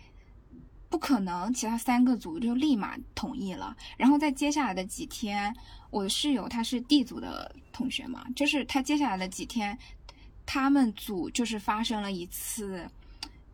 [0.90, 3.74] 不可能其他三个组就立马同意了。
[3.96, 5.52] 然后在接下来的几天，
[5.90, 9.76] 我的室友他是 D 组的同学嘛，就是他接下来的几天，
[10.44, 12.88] 他们组就是发生了一次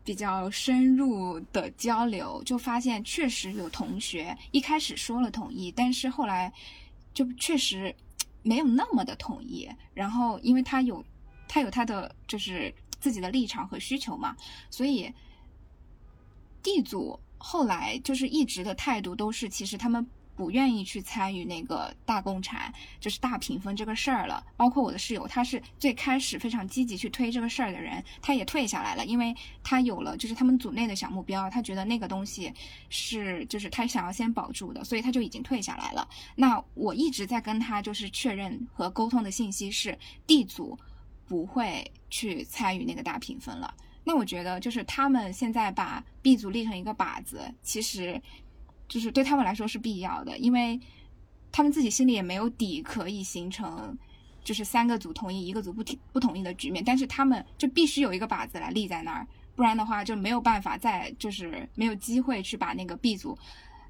[0.03, 6.51] 比较深入的交流，就发现确实有同学一开始说了同意，但是后来
[7.13, 7.95] 就确实
[8.43, 9.69] 没有那么的同意。
[9.93, 11.03] 然后因为他有
[11.47, 12.73] 他有他的就是。
[13.01, 14.37] 自己的立场和需求嘛，
[14.69, 15.11] 所以
[16.61, 20.07] D 组后来就是一直的态度都是，其实他们
[20.41, 24.43] 不愿意去参与那个大共产，就是大平分这个事儿了。
[24.57, 32.51] 包括我的室友，他是最开始非常积极去推这个事儿的人，他也退下来了，因为他有了就是他们组内的小目标，他觉得那个东西
[32.89, 36.09] 是就是他想要先保住的，所以他就已经退下来了。
[36.35, 40.75] 那我一直在跟他就是确认和沟通的信息是 D 组。
[41.27, 43.73] 不会去参与那个大评分了。
[44.03, 48.21] 那我觉得，就是他们现在把 B 组立成一个靶子，其实
[48.91, 50.77] 就是对他们来说是必要的，因为
[51.51, 53.97] 他们自己心里也没有底，可以形成
[54.43, 56.83] 就是三个组同意，一个组不不同意的局面。
[56.83, 59.25] 但是他们就必须有一个靶子来立在那儿，
[59.55, 63.37] 不然的话就没有办法再就是没有机会去把那个 B 组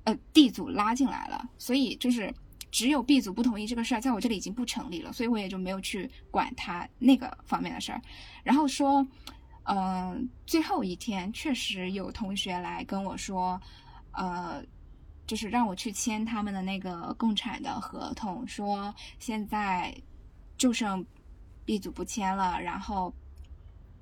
[0.04, 1.50] 呃 D 组拉进来了。
[1.58, 2.34] 所以就是。
[2.74, 8.02] 只有 B 组不同意这个事儿，在我这里已经不成立了，所以我也就没有去管他那个方面的事儿。
[8.46, 9.06] 然后说，
[9.64, 13.60] 嗯，最后一天确实有同学来跟我说，
[14.14, 14.64] 呃，
[15.32, 19.96] 就是让我去签他们的那个共产的合同，说现在
[20.58, 21.06] 就剩
[21.64, 23.14] B 组不签了，然后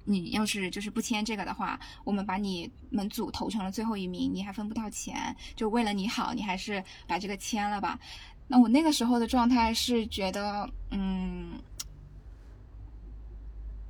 [0.06, 8.00] 你要是就是不签这个的话，我们把你们组投成了最后一名，你还分不到钱，就为了你好，你还是把这个签了吧。
[8.48, 11.62] 那我那个时候的状态是觉得，嗯，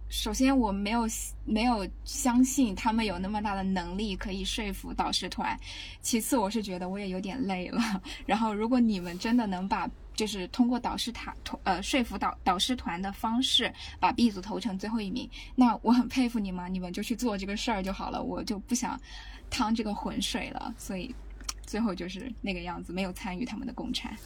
[0.10, 1.08] 首先我没有
[1.46, 5.58] 没有相信他们有那么大的能力可以说服导师团，
[6.02, 7.80] 其次我是觉得我也有点累了。
[8.26, 11.34] 然后如果你们真的能把就是通过导师团
[11.64, 19.00] 呃说服导导师团的方式把 B 组投成最后一名，那我很佩服你们，你们就去做这个事儿就好了，我就不想
[19.50, 20.74] 趟这个浑水了。
[20.78, 21.14] 所以
[21.62, 24.18] 最后就是那个样子，没有参与他们的共产。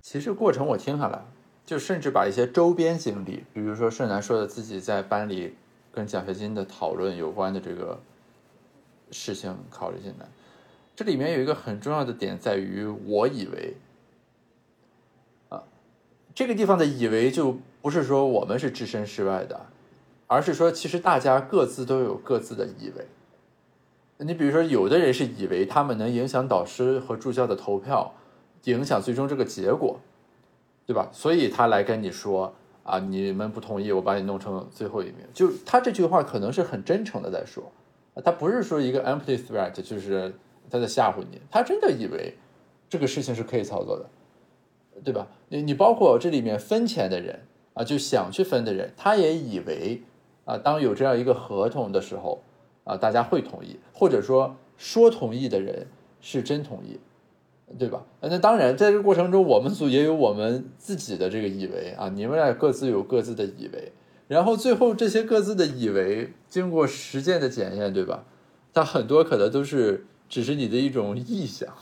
[0.00, 1.20] 其实过程我听下来，
[1.66, 5.54] 就甚至把一些周边经历，比如说盛楠说的自己在班里
[5.92, 7.98] 跟奖学金的讨论有关的这个
[9.10, 10.26] 事情考虑进来，
[10.94, 13.74] 这里面有一个很重要的点在于，我以为，
[15.48, 15.62] 啊，
[16.34, 19.66] 这个地方的以为就不是说我们是置身事外的，
[20.26, 23.06] 而是说其实大家各自都有各自的以为。
[24.18, 28.14] 你比如说，有的人是以为他们能影响导师和助教的投票，
[28.62, 29.98] 影响最终这个结果，
[30.86, 31.08] 对吧？
[31.12, 35.16] 所以他来跟你说啊，你们不同意，我把你弄成最后一名。
[35.32, 37.64] 就他这句话可能是很真诚的在说，
[38.24, 40.34] 他不是说一个 empty threat，就是
[40.70, 41.40] 他在吓唬你。
[41.50, 42.34] 他真的以为
[42.88, 45.26] 这个事情是可以操作的，对吧？
[45.48, 47.40] 你你包括这里面分钱的人
[47.74, 50.02] 啊，就想去分的人，他也以为
[50.44, 52.42] 啊，当有这样一个合同的时候。
[52.86, 55.86] 啊，大家会同意，或者说说同意的人
[56.20, 57.00] 是真同意，
[57.78, 58.04] 对吧？
[58.20, 63.92] 那当然，在这个过程中，我们组也有我们自己的这个以为啊，你们俩各自有各自的以为，
[64.28, 68.24] 然后最后这些各自的以为经过实践的检验，对吧？
[68.72, 71.72] 它很多可能都是只是你的一种臆想，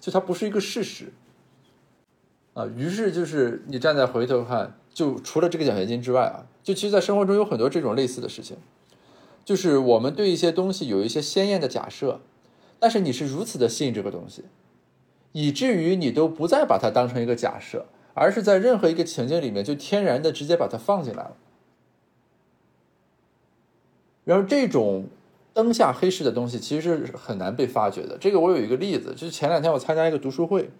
[0.00, 1.12] 就它不是一个事实
[2.54, 2.66] 啊。
[2.76, 8.56] 于是就是你站在回头看，就除了这个奖学金之外啊，就其实，在生活中有很多这种类似的事情。
[9.44, 12.20] 就是我们对一些东西有一些鲜艳的假设，
[12.78, 14.44] 但是你是如此的信这个东西，
[15.32, 21.36] 以至于你都不再把它当成一个假设，而是在任何一个情境里面就天然的直接把它放进来了。
[24.24, 25.06] 然后这种
[25.54, 28.18] 灯下黑市的东西其实是很难被发掘的。
[28.18, 30.70] 这个我有一个例子，就是前两天我参加一个读书会，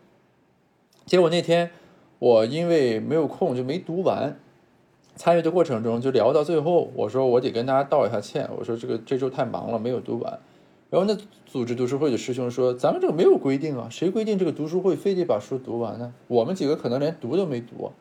[1.06, 1.70] 结果那天
[2.18, 4.38] 我因为没有空就没读完。
[5.16, 10.38] 参与的过程中就聊到最后，我说我得跟大家道一下歉，我说这个这周太忙了没有读完。
[10.90, 16.14] 然后那组织读书会的师兄说：“咱们这个没有规定啊，谁规定这个读书会非得把书读完呢？
[16.26, 17.92] 我们几个可能连读都没读，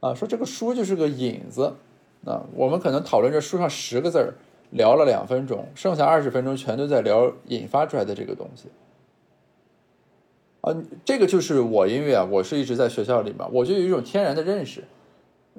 [0.00, 1.74] 啊，说这个书就是个引子，
[2.24, 4.34] 啊，我们可能讨论这书上十个字儿，
[4.70, 8.68] 聊了两分钟，剩下二十分钟全都在聊引发出来的这个东西。
[10.60, 14.84] 啊，这个就是我因为啊，我是一直在学校里面，我就有一种天然的认识。”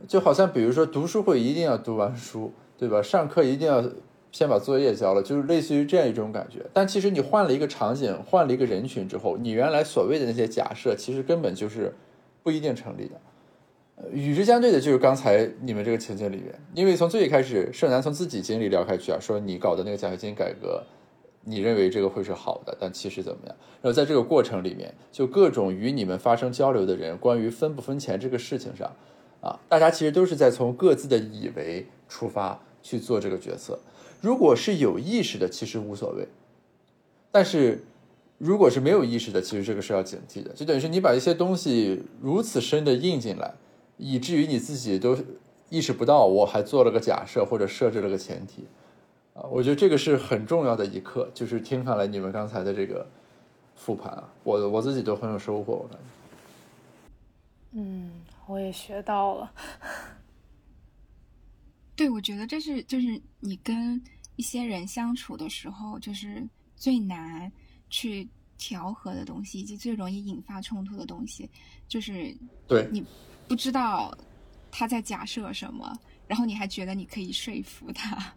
[0.08, 3.02] 就好像比如说读书会一定要读完书，对吧？
[3.02, 3.84] 上课一定要
[4.32, 6.66] 先把作业交了，就是类似于这样一种感觉。
[6.74, 11.94] 但其实你换了一个场景，换了一个人群之后，你原来所谓的那些假设，其实根本就是
[12.44, 13.16] 不一定成立的。
[14.12, 20.84] 与之相对的就是刚才你们这个情景里面，因为从最一开始，盛楠从自己经历聊开去啊，说你搞的那个奖学金改革，
[21.44, 23.56] 你认为这个会是好的，但其实怎么样？
[23.82, 28.92] 然后在这个过程里面，就各种与你们发生交流的人，关于分不分钱这个事情上。
[29.42, 33.80] 啊，大家其实都是在从各自的以为出发去做这个决策。
[34.22, 36.26] 如果是有意识的，其实无所谓；
[37.32, 37.84] 但是
[38.38, 40.52] 如果是没有意识的，其实这个是要警惕的。
[40.54, 43.54] 就等于是你把一些东西如此深的印进来，
[43.98, 45.18] 以至于你自己都
[45.70, 48.66] 意识不到，我还做了个假设或者设置了个前提。
[49.34, 51.30] 啊，我觉得这个是很重要的一课。
[51.34, 53.06] 就是听下来你们刚才的这个
[53.76, 55.74] 复盘啊，我我自己都很有收获。
[55.74, 58.12] 我感觉，嗯。
[58.50, 59.52] 我也学到了，
[61.98, 64.00] 对，我觉得这是就是你跟
[64.36, 67.52] 一些人相处的时候，就是最难
[67.90, 71.50] 去调和的东西，以及最容易引发冲突的东西，
[71.88, 72.38] 就是
[72.68, 73.04] 对你
[73.48, 74.16] 不知道
[74.72, 78.36] 他在假设什么，然后你还觉得你可以说服他。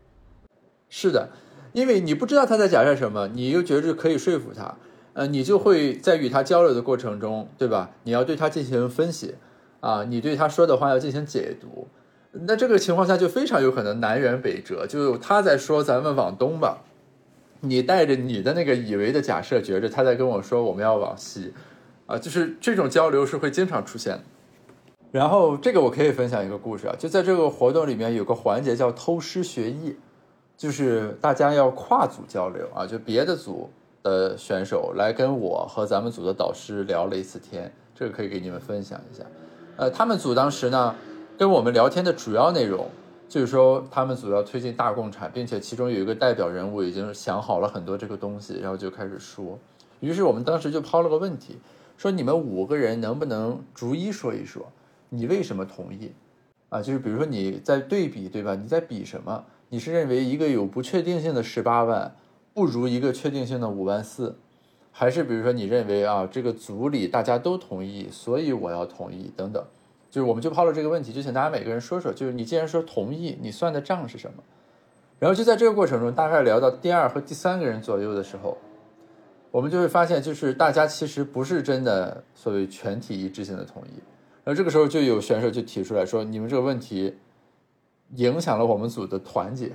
[0.90, 1.32] 是的，
[1.72, 4.76] 因为你不知道他在假设什么，你又觉得可以说服他。
[5.14, 7.90] 呃，你就会在与他交流的过程中，对吧？
[8.04, 9.36] 你要对他进行分析，
[9.80, 11.88] 啊，你对他说的话要进行解读。
[12.32, 16.78] 那这个情况下就非常有可能南辕北辙，就他在说咱们往东吧，
[17.60, 21.52] 你带着你的那个以为的假设，觉着他在跟我说我们要往西，
[22.06, 24.22] 啊，就是这种交流是会经常出现的。
[25.10, 29.96] 然后这个我可以分享一个故事啊，就在这个活动里面有个环节叫偷师学艺，
[30.56, 33.70] 就是大家要跨组交流啊，就别的组。
[34.04, 39.22] 的选手来跟我和咱们组的导师聊了一次天，这个可以给你们分享一下。
[39.76, 40.92] 呃，他们组当时呢，
[41.38, 42.88] 跟我们聊天的主要内容
[43.28, 49.58] 就是说，他们组要推进大共产，并且其中有一个代表人物已经想好了很多这个东西，然后就开始说。
[50.00, 51.56] 于是我们当时就抛了个问题，
[51.96, 54.66] 说你们五个人能不能逐一说一说，
[55.08, 56.12] 你为什么同意？
[56.68, 58.54] 啊，就是比如说你在对比，对吧？
[58.54, 59.44] 你在比什么？
[59.70, 62.14] 你是认为一个有不确定性的十八万？
[62.52, 64.36] 不如一个确定性的五万四，
[64.90, 69.64] 还是比如说你认为啊，这个组里大家都同意，所以我要同意等等，
[70.12, 74.44] 就是我们就抛了这个问题，就请大家每个人说说，就是你既然说同意，你算的账是什么？
[75.18, 78.58] 然后就在这个过程中，大概聊到第二和第三个人左右的时候，
[79.50, 84.02] 我们就会发现，就是大家其实不是真的所谓全体一致性的同意。
[84.44, 87.16] 然后这个时候就有选手就提出来说，你们这个问题
[88.16, 89.72] 影响了我们组的团结。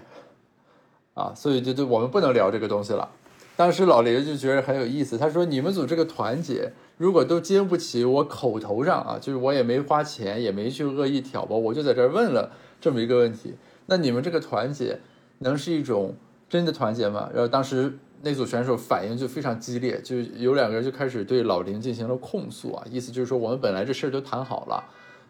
[1.16, 3.10] 啊，所以就就我们不能聊这个东西了，
[3.56, 13.54] 当时老林就觉得很有意思，他说：“你们组这个团结，如果都经不起我口头上啊，就是我也没花钱，也没去恶意挑拨，我就在这儿问了这么一个问题，
[13.86, 15.00] 那你们这个团结
[15.39, 16.16] 能是一种
[16.50, 24.84] 真的团结吗？”然后当时那组选手反应就非常激烈，就有两个人就开始对老林进行了控诉啊，意思就是说我们本来这事儿都谈好了，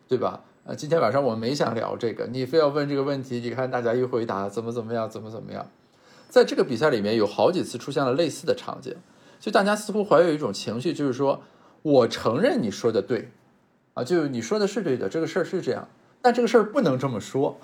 [0.08, 0.42] 对吧？
[0.64, 5.66] 呃，今天晚上我们没想聊这个，你非要问这个问题，你看大家一回答怎么怎么样，怎么怎么样。
[6.30, 8.94] 在这个比赛里面有好几次出现了类似的场景，
[9.40, 11.42] 就大家似乎怀有一种情绪，就是说
[11.88, 13.30] 我承认你说的对，
[13.94, 15.88] 啊，就你说的是对的，这个事儿是这样，
[16.22, 17.58] 但这个事儿不能这么说，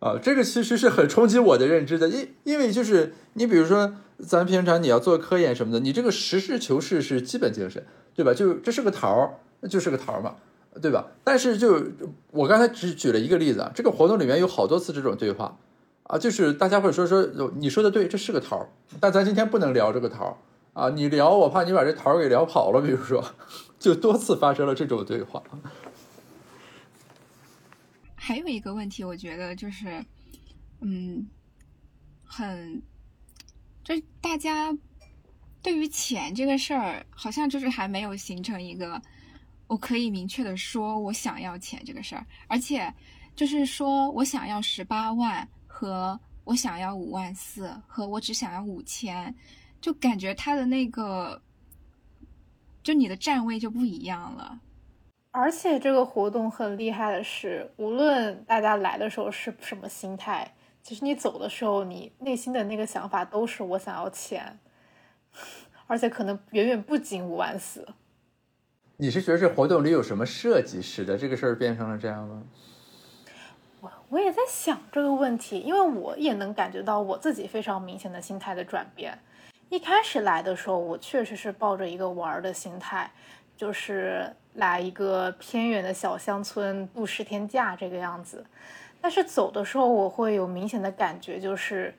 [0.00, 7.84] 啊，这个其实是很冲击我的认知的，因因为就是你比如说咱平常你要做科研什么的，你这个实事求是是基本精神，
[8.16, 8.34] 对吧？
[8.34, 10.34] 就这是个桃儿，就是个桃儿嘛，
[10.82, 11.06] 对吧？
[11.22, 11.80] 但是就
[12.32, 15.56] 我刚才只举了一个例子啊，这个活动里面有好多次这种对话。
[16.04, 17.26] 啊，就是大家会说说，
[17.56, 18.68] 你说的对，这是个桃儿，
[19.00, 20.36] 但咱今天不能聊这个桃儿
[20.74, 20.90] 啊！
[20.90, 22.82] 你聊，我怕你把这桃儿给聊跑了。
[22.82, 23.24] 比如说，
[23.78, 25.42] 就多次发生了这种对话。
[28.14, 30.04] 还有一个问题，我觉得就是，
[30.80, 31.26] 嗯，
[32.24, 32.82] 很，
[33.82, 34.76] 就是大家
[35.62, 39.00] 对于钱这个事儿，好像就是还没有形成一个
[39.66, 42.92] 我可以明确的说我想要钱这个事儿，而且
[43.34, 45.48] 就是说我想要十八万。
[45.76, 49.34] 和我想要五万四，和我只想要五千，
[49.84, 51.42] 就感觉他的那个，
[52.82, 54.58] 就你的站位就不一样了。
[55.30, 64.58] 而且这个活动很厉害的是，无论大家来的时候是什么心态，其实你走的时候，你内心的那个想法都是我想要钱，
[65.86, 67.86] 而且可能远远不仅五万四。
[68.96, 72.42] 你是觉得这活动里有什么设计使得这个事儿变成了这样吗？
[74.08, 79.18] 我也在想这个问题，因为我也能感觉到我自己非常明显的心态的转变。
[79.74, 83.10] 一开始来的时候，我确实是抱着一个玩的心态，
[83.56, 88.46] 就是来一个偏远的小乡村度十天假这个样子。
[89.00, 91.92] 但是走的时候，我会有明显的感觉，就是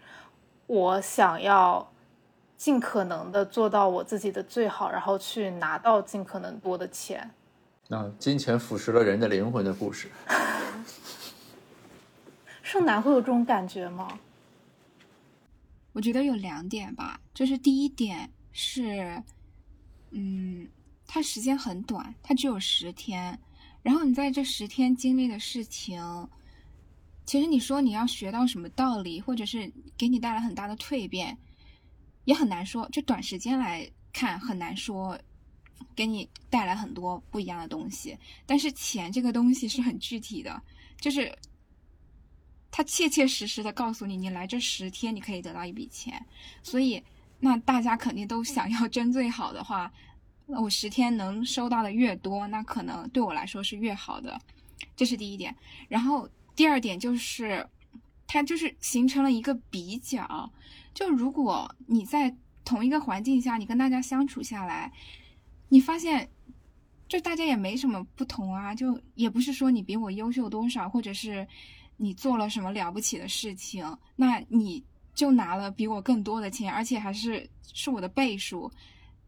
[0.68, 1.86] 我想要
[2.56, 7.30] 尽可能的做到我自己的最好，然后去拿到尽可能多的钱。
[7.90, 10.10] 那金钱腐蚀了人的灵魂的故事。
[12.64, 14.08] 盛楠会有这种感觉吗？
[15.96, 19.24] 我觉得有两点吧，就是第一点是，
[20.12, 20.68] 嗯，
[21.08, 23.40] 它时间很短，它只有十天，
[23.82, 26.04] 然后你在这十天经历的事情，
[27.26, 31.38] 其实你说你要学到什么道理，或者是给你带来很大的蜕变，
[32.26, 32.90] 也很难说。
[32.90, 35.18] 就短时间来看，很难说
[35.96, 38.18] 给你带来很多不一样的东西。
[38.46, 40.62] 但是钱这个东西是很具体的，
[41.00, 41.34] 就是。
[42.76, 46.22] 他切切实实的告诉你，你来这十天，你可以得到一笔钱。
[46.62, 47.02] 所以，
[47.40, 49.90] 那大家肯定都想要争最好的话，
[50.46, 54.38] 那我十天能收到的越多，那可能对我来说是越好的。
[54.94, 55.56] 这是第一点。
[55.88, 57.66] 然后第二点就是，
[58.28, 60.52] 它就是形成了一个比较。
[60.94, 64.92] 就如果你在同一个环境下，你跟大家相处下来，
[65.70, 66.30] 你发现，
[67.08, 71.48] 就大家也没什么不同啊，就也不是说你比我优秀多少，或者是。
[71.98, 74.84] 你做了什么了不起的事情，那你
[75.14, 78.70] 就拿了比我更多的钱，而且还是是我的倍数。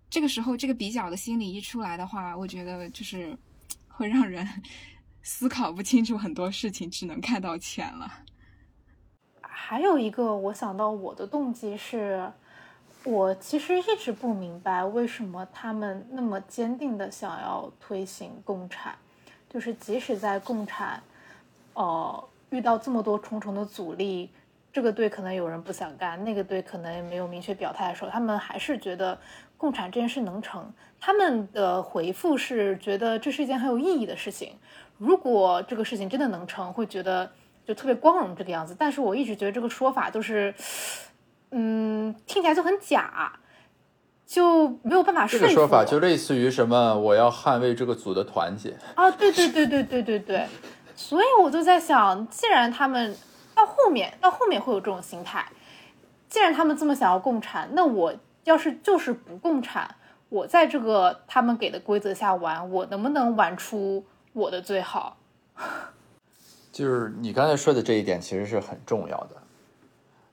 [0.09, 3.37] 这个时候，这个比较的心理一出来的话，我觉得就是
[3.87, 4.45] 会让人
[5.23, 8.11] 思考不清楚很多事情，只能看到钱了。
[9.41, 12.31] 还有一个，我想到我的动机是，
[13.03, 18.97] 我其实一直不明白为什么他们那么坚定的想要推行共产，
[19.49, 21.01] 就是即使在共产，
[21.73, 22.27] 呃。
[22.49, 24.29] 遇到这么多重重的阻力，
[24.71, 29.17] 这个队可能有人不想干，那个队可能没有明确表态的时候，他们还是觉得
[29.57, 30.71] 共产这件事能成。
[30.99, 34.53] 他们的回复是觉得这是一件很有意义的事情。
[34.97, 37.29] 如果这个事情真的能成，会觉得
[37.65, 38.75] 就特别光荣这个样子。
[38.77, 40.53] 但是我一直觉得这个说法都是，
[41.51, 43.31] 嗯，听起来就很假，
[44.25, 45.45] 就没有办法说服。
[45.45, 46.97] 这个说法就类似于什么？
[46.97, 49.11] 我要捍卫这个组的团结啊！
[49.11, 50.47] 对对对对对对对。
[50.97, 53.15] 所以我就在想，既然他们
[53.53, 55.47] 到后面到后面会有这种心态，
[56.27, 58.13] 既然他们这么想要共产，那我
[58.45, 59.95] 要是就是不共产，
[60.29, 65.17] 我在这个他们给的规则下玩，我能不能玩出我的最好？
[66.73, 69.35] 就是你刚才说的这一点，其实是很重要的。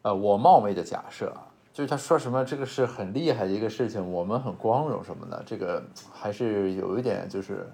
[0.01, 1.45] 呃，我冒昧的假设啊，
[1.75, 7.71] 就是他说什么这个是很厉害的一个事情，我们很光荣什么的，这个还是有一点就是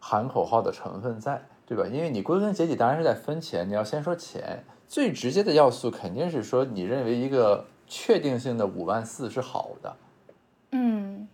[0.00, 1.40] 喊口号的成分在。
[1.66, 1.84] 对吧？
[1.86, 9.96] 因为你归根结底当然是在分钱，你要先说钱，最直接的要素肯定是说你认为一个确定性的五万四是好的，
[10.72, 11.26] 嗯，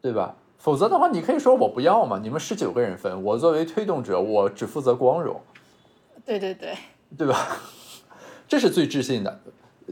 [0.00, 0.34] 对吧？
[0.58, 5.40] 否则的话，你可以说我不要嘛，你们十九个人分，我作为推动者，我只负责光荣，
[6.24, 6.76] 对对对，
[7.16, 7.58] 对吧？
[8.48, 9.40] 这是最置信的、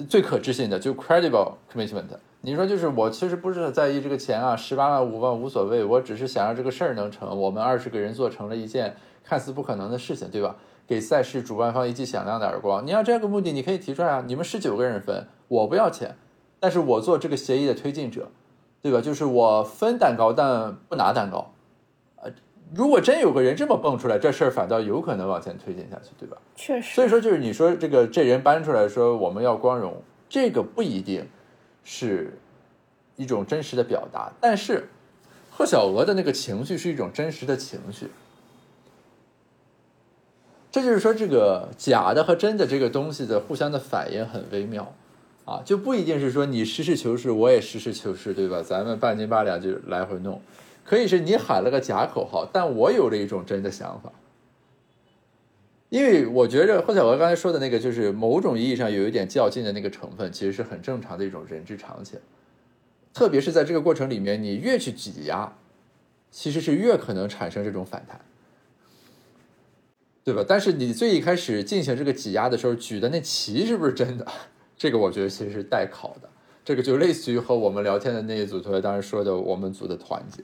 [0.09, 2.05] 最可置信的，就 credible commitment。
[2.40, 7.40] 你说就是我其实不是很在意这个钱啊，十八万五万无所谓，我只是想让这个事儿能成。
[7.40, 8.95] 我们二十个人做成了一件
[9.25, 10.55] 看似不可能的事情，对吧？
[10.87, 12.87] 给赛事主办方一记响亮的耳光。
[12.87, 16.14] 你要这个目的，你可以提出来啊，你们十九个人分，我不要钱，
[16.61, 18.29] 但是我做这个协议的推进者，
[18.83, 19.01] 对吧？
[19.01, 21.55] 就是我分蛋糕，但不拿蛋糕。
[22.16, 22.31] 呃，
[22.75, 26.37] 如果真有个人这么蹦出来，这事儿反倒有可能往前推进下去，对吧？
[26.55, 26.95] 确实。
[26.95, 31.27] 所以说，就是你说这个这人搬出来说我们要光荣，这个不一定
[31.83, 32.39] 是
[33.16, 34.87] 一种真实的表达，但是
[35.51, 38.11] 贺小娥的那个情绪是一种真实的情绪。
[40.75, 44.93] 这就是说，这个假的和真的这个东西的互相的反应很微妙，
[45.45, 48.61] 啊，就不一定是说你实事求是，我也实事求是，对吧？
[48.61, 50.43] 咱们半斤八两就来回弄，
[50.85, 54.11] 可以是你喊了个假口号，但我有了一种真的想法。
[55.91, 62.18] 因为我觉着霍小娥刚才说的那个，就是某种意义上有一点较劲的那个成分，其实是很正常的一种人之常情。
[63.12, 65.53] 特别是在这个过程里面，你越去挤压，
[66.33, 68.20] 其实是越可能产生这种反弹。
[70.25, 70.43] 对吧？
[70.49, 74.27] 但是你最一开始进行这个挤压的时候举的那旗是不是真的？
[74.77, 76.29] 这个我觉得其实是待考的。
[76.64, 80.43] 这个就类似于和我们聊天的那一组同学当时说的我们组的团结。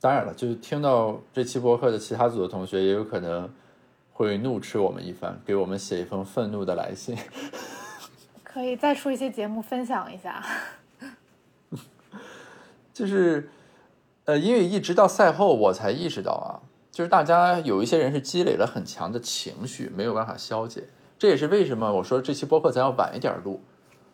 [0.00, 3.50] 当然了，就是听到这期播客的其他组的同学也有可能
[4.12, 7.16] 会怒斥我们一番，给我们写一封愤怒的来信。
[8.44, 10.44] 可以再出一些节目分享一下。
[12.94, 13.50] 就是，
[14.24, 16.62] 呃，因为一直到赛后我才意识到啊。
[16.98, 20.82] 就是大家有一些人是积累了很强的情绪，没有办法消解。
[21.16, 23.60] 这也是为什么我说这期播客咱要晚一点录，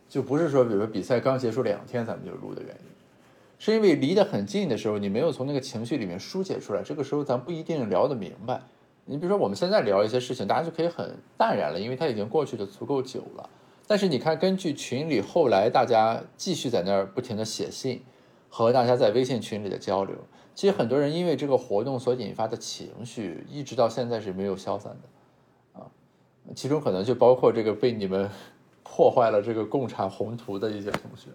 [0.07, 2.91] 就不是说比如说比赛刚结束两天咱们就录的原因，
[3.59, 8.61] 是因为离得很近的时候，你没有从那个情绪里面疏解出来，这个时候咱不一定聊得明白。
[9.07, 13.49] 你比如说我们现在聊一些事情，大家就可以很淡然了，因为它已经过去的足够久了。
[13.87, 18.03] 但是你看，根据群里后来大家继续在那儿不停的写信，
[18.51, 20.15] 和大家在微信群里的交流。
[20.55, 25.91] 其实很多人因为这个活动所引发的情绪，一直到现在是没有消散的，啊，
[26.55, 28.31] 其中可能就包括这个被你们
[28.85, 31.31] 破坏了这个共产宏图的一些同学。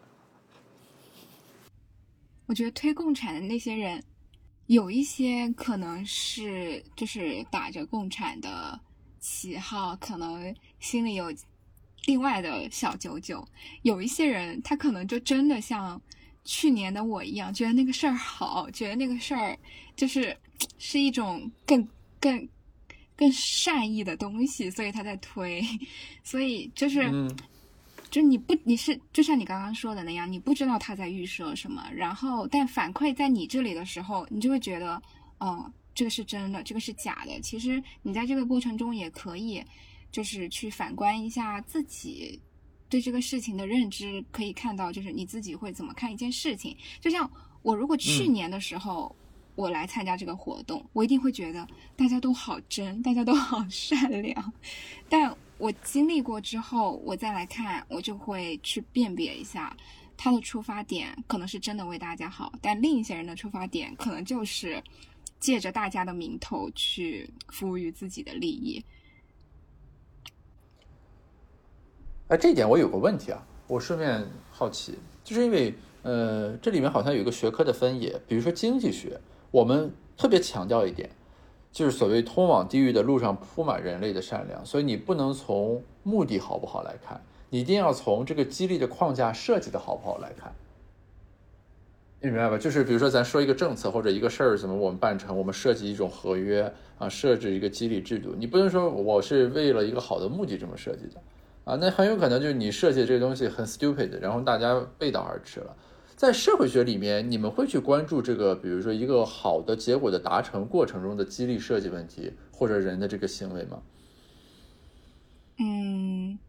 [2.46, 4.02] 我觉得推共产的那些人，
[4.68, 8.80] 有一些可能是就是打着共产的
[9.20, 11.26] 旗号，可能心里有
[12.06, 13.46] 另外的小九九；
[13.82, 16.02] 有一些人，他可能就真的像。
[16.52, 19.56] 去年的我一样，觉得那个事儿好，觉得那个事儿
[19.96, 20.36] 就是
[20.80, 21.88] 是一种更
[22.20, 22.50] 更
[23.16, 25.64] 更善意的东西，所以他在推，
[26.24, 27.08] 所以就是，
[28.10, 35.00] 就你不你是就像你刚刚说的那样，你不知道他在预设什么，然后但反馈在你这里的时候，你就会觉得，
[35.38, 37.40] 哦，这个是真的，这个是假的。
[37.42, 39.64] 其实你在这个过程中也可以，
[40.12, 42.42] 就是去反观一下自己。
[42.90, 46.76] 对这个事情的认知可以看到，就是你自己会怎么看一件事情。
[47.00, 47.30] 就像
[47.62, 49.16] 我如果去年的时候
[49.56, 54.54] 我来参加这个活动，我一定会觉得大家都好真，大家都好善良。
[55.08, 59.76] 但我经历过之后，我再来看，我就会去辨别一下
[60.18, 64.82] 他的出发点可能是真的为大家好，但另一些人的出发点可能就是
[65.40, 68.84] 借着大家的名头去服务于自己的利益。
[72.30, 75.74] 哎，这一点我有个问题啊，我顺便好奇，就是因为
[76.04, 79.20] 呃，这里面好像有一个学科的分野，比如说经济学，
[79.50, 81.10] 我们特别强调一点，
[81.72, 87.20] 就是所谓通往地狱的路上铺满人类的善良，所以你不能从目的好不好来看，
[87.50, 90.54] 你一定要从这个激励的框架设计的好不好来看，
[92.22, 92.60] 你明白吧？
[92.60, 101.20] 就是比如说咱说一个政策或者一个事儿怎么我们办成，我们设计一种合约啊，设置一个激励制度，你不能说我是为了一个好的目的这么设计的。
[101.70, 105.76] 啊，那很有可能就是你设计这个东西很 stupid，然后大家背道而驰了。
[106.16, 113.82] 在社会学里面，你们会去关注这个，比如说一个好的结果的达成过程中的激励设计问题，或者人的这个行为吗？
[115.60, 116.40] 嗯，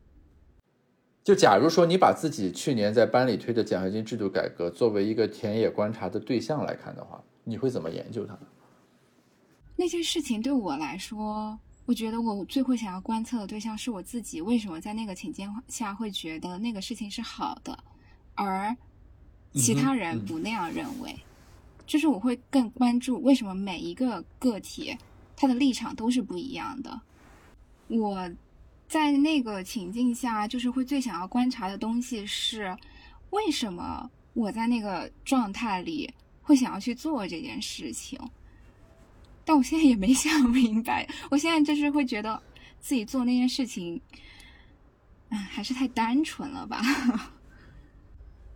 [1.22, 8.40] 就假如说你把自己去年在班里推的奖学金制度改革作为一个田野观察的对象来看的话，你会怎么研究它呢？
[9.76, 11.58] 那些事情对我来说。
[11.90, 17.76] 我觉得我最会想要观测的对象是我自己，为什么在那个情境下会觉得那个事情是好的，
[18.36, 18.76] 而
[19.54, 21.18] 其他人不那样认为？
[21.88, 24.96] 就是我会更关注为什么每一个个体
[25.34, 27.00] 他的立场都是不一样的。
[27.88, 28.30] 我
[28.86, 32.72] 在那个情境下，就是会最想要观察的东西是，
[33.30, 36.08] 为什么我在那个状态里
[36.40, 38.16] 会想要去做这件事情？
[39.44, 42.40] 但我现在也没想明白，我现在就是会觉得
[42.80, 44.00] 自己做那件事情，
[45.28, 46.80] 哎，还是太单纯了吧。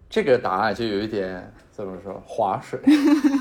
[0.08, 2.78] 这个答案就有一点怎么说划水，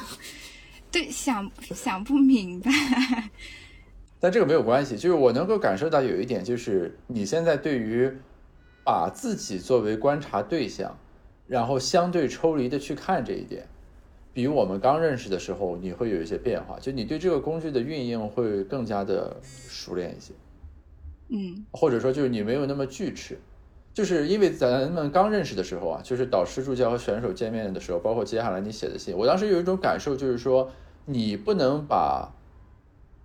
[0.89, 2.72] 对，想想不明白。
[4.20, 8.12] 但这个没有关系，就是我能够感受到有一点，就是你现在对于
[8.84, 10.98] 把自己作为观察对象，
[11.46, 13.68] 然后相对抽离的去看这一点，
[14.34, 20.34] 比我们刚认识的时候，你会有一些变化，就你对这个工具的运用会更加的熟练一些，
[21.30, 23.38] 嗯，或者说就是你没有那么拒斥。
[23.94, 30.72] 就是因为咱们刚认识的时候啊，就是导师助教和选手见面的时候，包括接下来你写的信，我当时有一种感受，就是说
[31.06, 32.34] 你不能把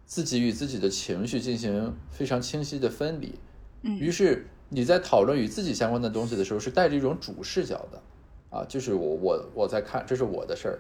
[0.04, 3.34] 自己与自己的情绪进行非常清晰的分离。
[3.80, 8.02] 嗯，于是你在讨论与自己相关的东西的时候，是带着一种主视角的，
[8.50, 10.78] 啊，就是我我我在看，这是我的事儿，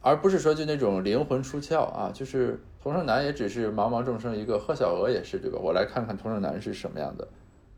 [0.00, 5.58] 而不是说就那种灵魂出窍啊，就是同胜男也只是茫茫众生一个，贺小娥也是对吧？
[5.60, 7.26] 我来看看同胜男是什么样的。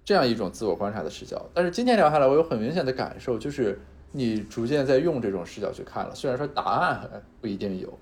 [0.05, 3.81] 这样一种自我观察的视角，但是今天聊下来，我有很明显的感受，就是
[4.13, 6.15] 你逐渐在用这种视角去看了。
[6.15, 7.93] 虽然说答案不一定有，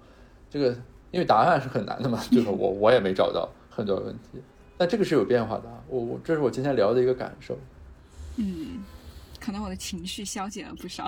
[0.50, 0.76] 这个
[1.10, 4.42] 因为答案是很难的嘛， 就是我我也没找到很多问题，
[4.76, 5.62] 但这个是有变化的。
[5.88, 7.56] 我我这是我今天聊的一个感受。
[8.36, 8.84] 嗯，
[9.40, 11.06] 可能我的情绪消减了不少。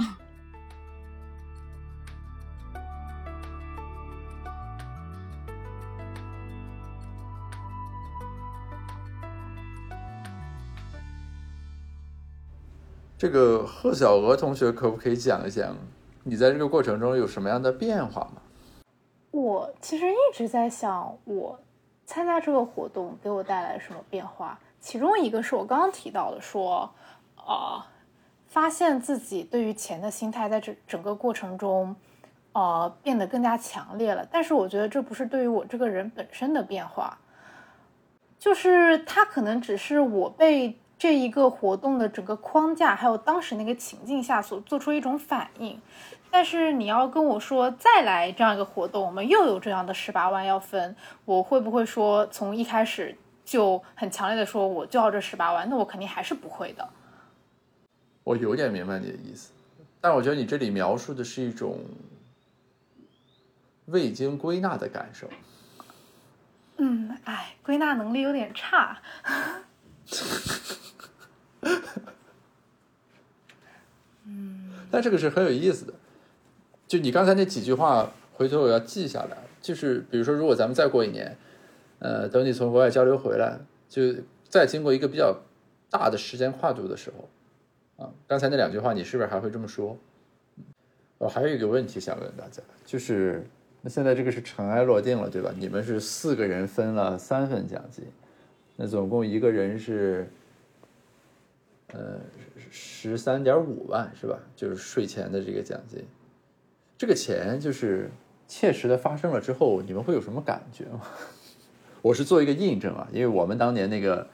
[13.18, 15.74] 这个贺小娥同学可不可以讲一讲
[16.22, 18.42] 你在这个过程中有什么样的变化吗？
[19.30, 21.58] 我其实一直在想，我
[22.04, 24.58] 参加这个活动给我带来什么变化？
[24.80, 26.90] 其中一个是我刚刚提到的，说，
[27.36, 27.82] 呃，
[28.48, 31.96] 发现自己对于钱的心态在这整个过程中，
[32.52, 34.28] 呃，变得更加强烈了。
[34.30, 37.18] 但是我觉得这不是对于我这个人本身的变化，
[38.38, 40.78] 就是它可能只是我被。
[40.99, 45.78] 这一个活动的整个框架，还有当时那个情境下所做出一种反应，
[46.30, 55.68] 但是你要跟我说再来这样一个活动，我们又有这样的十八万要分，我会不会说从一开始就很强烈的说我就要这十八万？
[55.68, 56.88] 那我肯定还是不会的。
[58.24, 59.53] 我有点明白你的意思，
[60.01, 61.78] 但我觉得你这里描述的是一种
[63.84, 65.28] 未经归纳的感受。
[66.78, 68.99] 嗯，哎，归纳能力有点差。
[74.90, 75.92] 但这个是很有意思的。
[76.86, 79.36] 就你刚才那几句话，回头我要记下来。
[79.60, 81.36] 就是比如说，如果咱们再过一年，
[81.98, 83.58] 呃，等你从国外交流回来，
[83.88, 84.14] 就
[84.48, 85.36] 再经过一个比较
[85.90, 87.28] 大的时间跨度的时候，
[88.04, 89.98] 啊，刚才那两句话，你是不是还会这么说？
[91.18, 93.44] 我还有一个问题想问大家，就是
[93.82, 95.52] 那现在这个是尘埃落定了，对吧？
[95.58, 98.04] 你们是四个人分了三份奖金，
[98.76, 100.30] 那总共一个人是。
[101.93, 102.18] 呃，
[102.70, 104.39] 十三点五万是吧？
[104.55, 106.05] 就是税前的这个奖金，
[106.99, 108.11] 这个钱就是
[108.49, 111.03] 切实的发生了之后，你们会有什么感觉吗？
[112.03, 114.28] 我是做一个印证啊，因为我们当年那个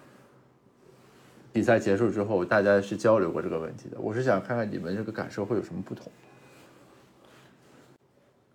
[1.53, 4.01] 比赛结束之后，大家是交流过这个问题的。
[4.01, 6.11] 我是想看看你们这个感受会有什么不同。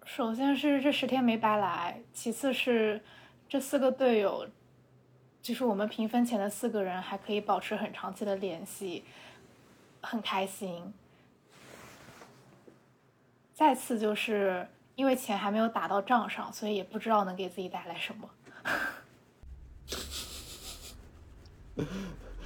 [0.05, 2.99] 首先是这十天没白来，其次是
[3.47, 4.47] 这四个队友。
[5.47, 9.05] 就是我们评分前的四个人还可以保持很长期的联系，
[10.01, 10.93] 很开心。
[13.53, 18.29] 再次就是因为钱还没有打到账上，所以也不知道能给自己带来什么。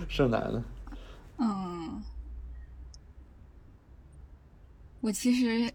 [0.08, 0.64] 剩男呢？
[1.40, 2.04] 嗯，
[5.00, 5.74] 我其实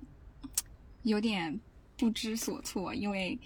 [1.02, 1.58] 有点
[1.98, 3.36] 不知所措，因为。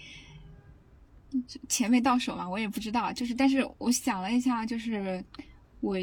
[1.67, 3.11] 钱没到手嘛，我也不知道。
[3.13, 5.23] 就是，但是我想了一下，就是
[5.79, 5.97] 我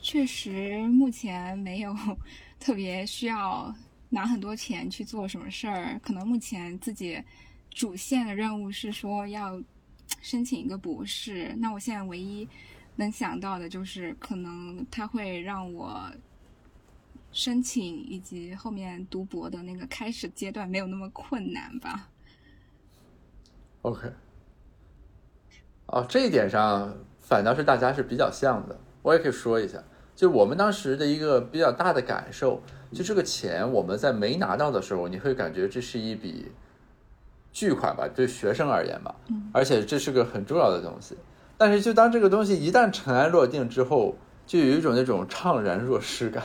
[0.00, 1.96] 确实目前没有
[2.58, 3.74] 特别需要
[4.10, 5.98] 拿很多钱去做什么事儿。
[6.02, 7.22] 可能目前自己
[7.70, 9.60] 主线的任务是说要
[10.20, 11.54] 申请一个博士。
[11.58, 12.46] 那我现在唯一
[12.96, 16.12] 能想到的就是，可能他会让我
[17.32, 22.10] 申请以及后面读博的那个开始阶段没有那么困难吧。
[23.82, 24.12] OK。
[25.86, 28.76] 哦，这一点上反倒是大家是比较像的。
[29.02, 29.82] 我也可以说一下，
[30.14, 32.62] 就我们当时的一个比较大的感受，
[32.92, 36.52] 就这个钱我们在没拿到的时候，你会感觉这是一笔
[37.52, 38.08] 巨款吧？
[38.14, 39.14] 对学生而言吧，
[39.52, 41.16] 而且这是个很重要的东西。
[41.58, 44.16] 但是就当这个东西一旦尘埃落定之后，
[44.46, 46.42] 就有一种那种怅然若失感。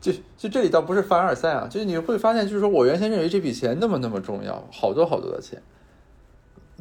[0.00, 5.60] 就就这里倒不是凡尔赛啊，就是你会发现，就是说我原先认为这笔钱那么那么重要，好多好多的钱，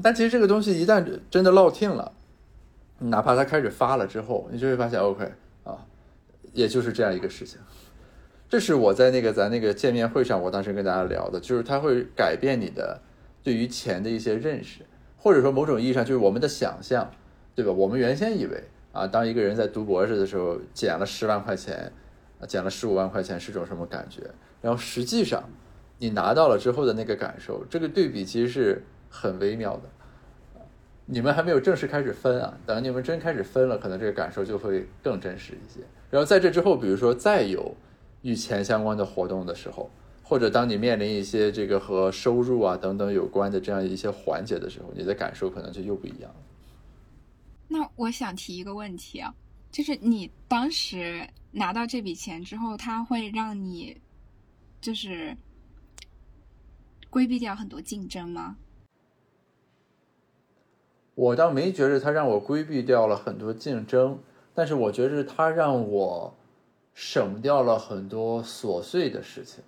[0.04, 2.12] 但其实这个东西一旦真的落听了，
[3.00, 5.32] 哪怕它开始发了之后，你就会发现，OK
[5.64, 5.86] 啊，
[6.54, 7.60] 也就是这样一个事情。
[8.50, 13.02] 这是我在那个咱那个见面会上，我当时跟大家聊的，就是它会改变你的
[13.44, 14.82] 对于钱的一些认识，
[15.18, 17.12] 或者说某种意义上就是我们的想象，
[17.56, 17.72] 对吧？
[17.72, 21.92] 我们原先以为啊，当一个人在读博士的时候捡了十万块钱，
[22.40, 24.22] 啊，捡了十五万块钱是种什么感觉？
[24.62, 25.44] 然后实际上
[25.98, 29.84] 你拿到了之后的那个感受，这个对比其实是很微妙的。
[31.06, 35.82] 你们还没有正式开始分啊，等你们真开始分了，可能这个感受就会更真实一些。
[36.10, 37.76] 然后在这之后，比如说再有。
[38.24, 39.90] 与钱相关的活动的时候，
[40.24, 46.30] 或者当你面临一些这个和收入啊等等有关的这样一些环节的时候，你的感受可能就又不一样。
[47.70, 49.34] 那我想提一个问题啊，
[49.72, 54.02] 就是你当时拿到这笔钱之后，它会让你
[54.82, 55.38] 就是
[57.10, 58.58] 规避掉很多竞争吗？
[61.18, 64.20] 我倒没觉得它让我规避掉了很多竞争，
[64.54, 66.34] 但是我觉得它让我。
[67.00, 69.64] 省掉了很多琐碎的事情。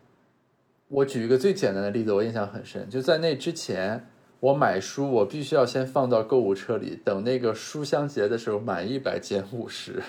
[0.87, 2.89] 我举一个最简单的例子，我印象很深。
[2.89, 4.03] 就在那之前，
[4.39, 10.01] 我买书，我必须要先放到购物车里，等那个书香节的时候满一百减五十，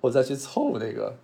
[0.00, 1.14] 我再去凑那个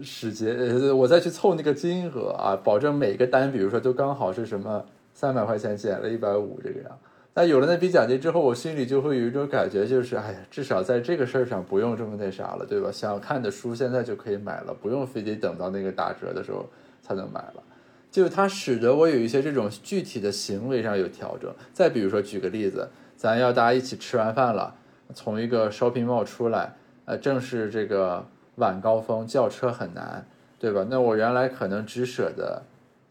[0.00, 0.54] 时节，
[0.92, 6.96] 我再去凑那个金额啊，保证每个单，比如说都刚好是什么三百块钱减了一百五这个样。
[7.36, 12.92] 那有了那笔奖金之后，我心里就会有一种感觉，就是哎呀，至少在这个事儿上不用这么那啥了，对吧？
[12.92, 16.64] 想看的书现在就可以买了，不用非得等到那个打折的时候
[17.02, 17.62] 才能买了。
[18.08, 21.52] 就它使得我有一些这种具体的行为上有调整。
[21.72, 24.72] 再比如说，举个例子，咱要大家一起吃完饭了，
[25.12, 28.24] 从一个 shopping mall 出来，呃，正是这个
[28.54, 30.24] 晚高峰，叫车很难，
[30.60, 30.86] 对吧？
[30.88, 32.62] 那我原来可能只舍得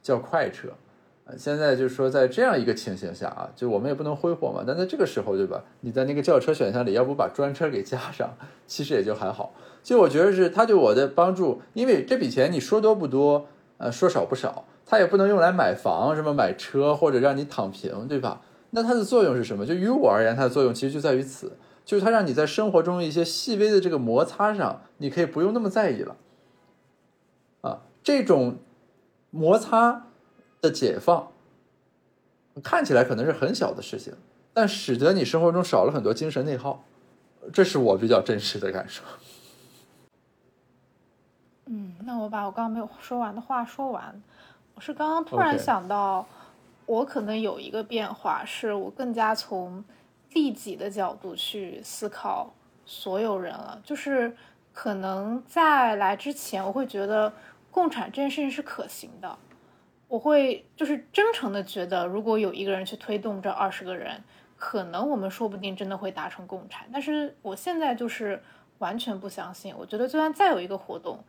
[0.01, 0.69] 叫快车。
[1.37, 4.61] 现在就是说，在这样一个情形下啊，就我们也不能挥霍嘛。
[4.67, 5.63] 但在这个时候，对吧？
[5.79, 8.35] 你在那个轿车选项里，要不把专车给加上，
[8.67, 9.53] 其实也就还好。
[9.81, 13.47] 就我觉得是它对我的帮助，因为这笔钱你说多不多，
[13.77, 18.41] 呃，说少不少，它也不能用来买房、什么买车或者让你躺平，对吧？
[18.71, 19.65] 那它的作用是什么？
[19.65, 21.53] 就于我而言，它的作用其实就在于此，
[21.85, 26.17] 就是它让你在生活中一些细微的这个摩擦上，你可以不用那么在意了。
[27.61, 28.57] 啊，这种
[29.31, 30.07] 摩擦。
[30.63, 31.27] 的解放
[32.63, 34.13] 看起来可能是很小的事情，
[34.53, 36.81] 但使得你生活中少了很多精神内耗，
[37.51, 39.03] 这是我比较真实的感受。
[41.65, 44.23] 嗯，那我把我刚刚没有说完的话说完。
[44.75, 46.25] 我是刚刚突然想到，
[46.85, 49.83] 我可能有一个变化，是我更加从
[50.31, 52.53] 利己的角度去思考
[52.85, 53.81] 所有人了。
[53.83, 54.33] 就是
[54.71, 57.33] 可能在来之前，我会觉得
[57.69, 59.37] 共产这件事情是可行的。
[60.13, 64.23] 我会就是真诚的觉得，如果有一个人去推动这二十个人，
[64.55, 66.87] 可能我们说不定真的会达成共产。
[66.93, 68.39] 但是我现在就是
[68.77, 69.73] 完全不相信。
[69.75, 71.23] 我觉得就算再有一个活动，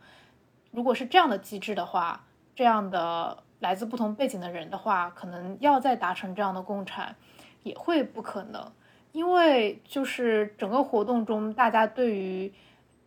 [0.69, 7.15] 如果是这样的机制的话，这样的来自不同背景的人的话，可能要再达成这样的共产，
[7.63, 8.71] 也会不可能。
[9.13, 12.53] 因为就是整个活动中，大家对于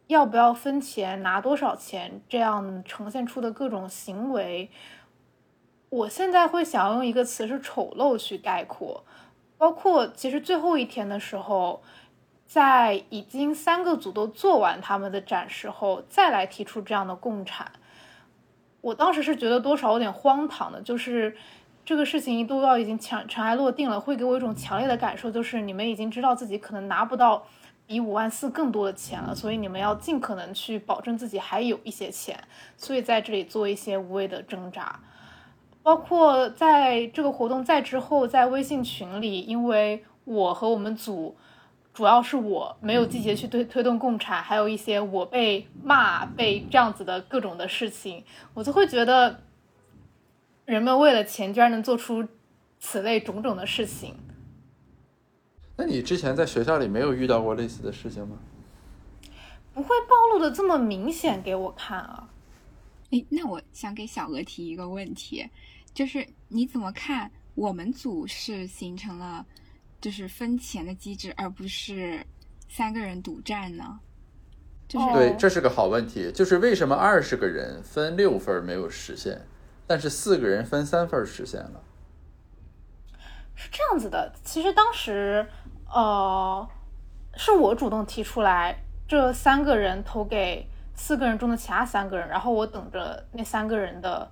[0.09, 4.69] 要不要分钱、拿多少钱这样呈现出的各种行为。
[5.91, 9.03] 我现在会想要用一个词是丑陋去概括，
[9.57, 11.83] 包括其实最后一天的时候，
[12.47, 17.73] 在已经三个组都做完他们的展示后，再来提出这样的共产，
[18.83, 21.37] 我当时是觉得多少有点荒唐的，就是
[21.87, 27.47] 这个事情都要已经尘尘埃落定了，会给我一种强烈的感受，就是你们已经知道自己可能拿不到
[27.87, 32.39] 比五万四更多的钱了，所以你们要尽可能去保证自己还有一些钱，
[32.77, 35.01] 所以在这里做一些无谓的挣扎。
[35.89, 41.35] 包括在这个活动在之后，在微信群里，因为我和我们组，
[41.95, 48.23] 主要是我没有积极去推推动共产，还有一些我被骂、被这样子的各种的事情，
[48.53, 49.41] 我就会觉得，
[50.67, 52.29] 人们为了钱居然能做出
[52.79, 54.15] 此类种种的事情。
[55.79, 58.37] 那你之前在学校里没有遇到过类似的事情吗？
[59.73, 62.29] 不会暴露的这么明显给我看啊！
[63.09, 65.49] 诶，那我想给小鹅提一个问题。
[65.99, 67.29] 就是你怎么看？
[67.57, 69.45] 我们组是形成了
[70.01, 72.25] 就是分钱的机制，而不是
[72.69, 73.99] 三个人独占呢？
[74.87, 76.31] 就是对，这是个好问题。
[76.31, 79.45] 就是为什么二十个人分六份没有实现，
[79.89, 81.83] 但是四个人分三份实现了？
[83.57, 84.33] 是这样子的。
[84.45, 85.45] 其实当时，
[85.93, 86.69] 呃，
[87.35, 94.31] 是我主动提出来，这三个人投给四个人中的其他三个人，然后我等着那三个人的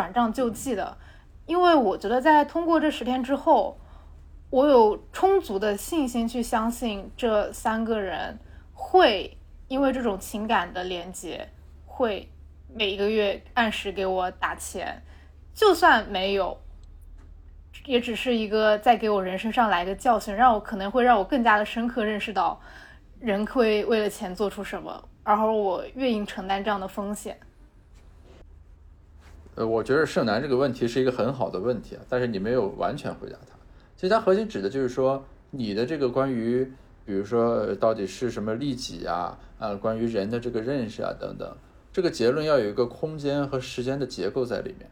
[0.00, 0.96] 转账救济的。
[1.44, 3.78] 因为我觉得在通过这十天之后，
[4.48, 8.38] 我有充足的信心去相信这三个人
[8.72, 9.36] 会
[9.68, 11.48] 因为这种情感的连接，
[11.84, 12.30] 会
[12.72, 15.02] 每一个月按时给我打钱，
[15.52, 16.56] 就算没有。
[17.84, 22.60] 也只是一个在给我人生上来个教训，让我可能会让我更加的深刻认识到，
[23.18, 27.38] 人会为了钱做出什么，然后我愿意承担这样的风险。
[29.66, 33.56] 我觉得盛楠这个问题是一个很好的问题啊，但是你没有完全回答他。
[33.96, 36.64] 其实它核心指的就是说，你的这个关于，
[37.04, 41.56] 比如说到底是什么利己啊，啊，关于人的这个认识啊等等，
[41.92, 44.88] 这个结论要有一个空间和时间的结构在里面。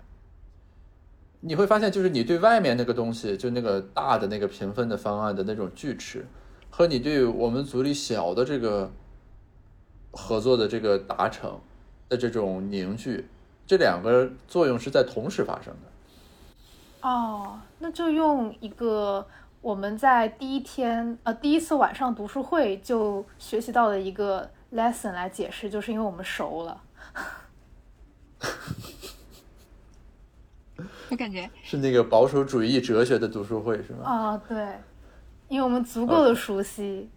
[1.41, 6.27] 你会发现，就是你对外面那个东西，就那个大的那个评分的方案的那种锯齿，
[6.69, 8.91] 和你对我们组里小的这个
[10.11, 11.61] 合作的这个达成
[12.09, 13.27] 的这种凝聚，
[13.69, 17.07] 这两个作用是在同时发生的。
[17.07, 19.27] 哦，那就用一个
[19.61, 26.81] 我们在第一天呃第一次晚上读书会就学习到的一个 lesson 来解释，就是因为我们熟了。
[31.11, 34.05] 我感觉是那个保守主义哲学的读书会是吗？
[34.07, 34.79] 啊，对，
[35.49, 37.11] 因为我们足够的熟悉。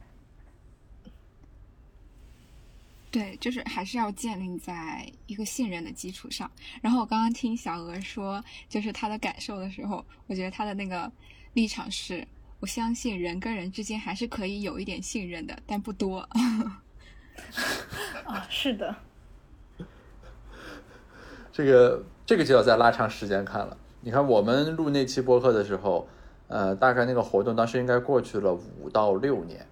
[3.11, 6.49] 对，就是还是要建立在一个信任的基础上。
[6.81, 11.11] 然后我刚刚听小鹅说，就是他的感受的时候，我觉得他的那个
[11.53, 12.25] 立场是，
[12.61, 16.19] 我相信人跟人之间还是可以有一点信任的，但不多。
[18.25, 18.95] 啊，是的。
[21.51, 23.77] 这个这个就要再拉长时间看了。
[23.99, 26.07] 你看，我们录那期播客的时候，
[26.47, 29.67] 呃，大概那个活动当时应该过去了五到六年，啊，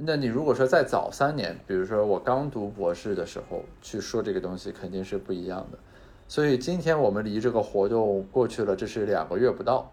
[0.00, 5.78] 那你如果说再早三年，比如说我刚读博士的时候去说这个东西，肯定是不一样的。
[6.28, 9.90] 所以今天我们离这个活动过去了，这是两个月不到，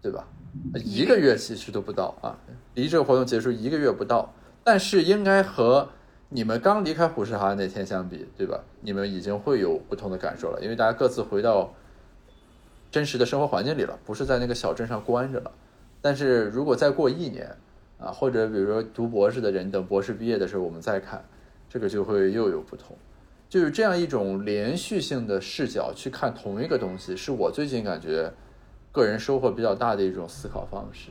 [0.00, 0.26] 对吧？
[0.74, 2.38] 一个月其实都不到啊，
[2.74, 5.88] 离这个活动结束一个月不到，但是应该和
[6.28, 8.62] 你们刚离开虎石航那天相比，对吧？
[8.80, 11.72] 你们已经会有不同的感受了，因为大家各自回到。
[12.88, 15.50] 真实的生活环境里了，不是在那个小镇上关着了。
[16.00, 17.54] 但是如果再过一年，
[17.98, 21.24] 啊，或者比如说读博士的人等博士毕业的时候，我们再看，
[21.68, 22.96] 这个就会又有不同。
[23.48, 28.32] 就是这样一种连续性的视角去看同一个东西，是我最近感觉
[28.92, 31.10] 个人收获比较大的一种思考方式。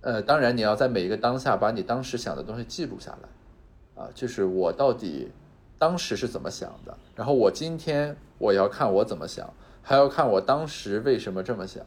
[0.00, 5.30] 呃，当然你要在每一个当下把你当时想的东西记录下来，啊，就是我到底
[5.78, 9.52] 当时是怎么想的，然后我今天我要看我怎么想。
[9.86, 11.84] 还要看我当时为什么这么想，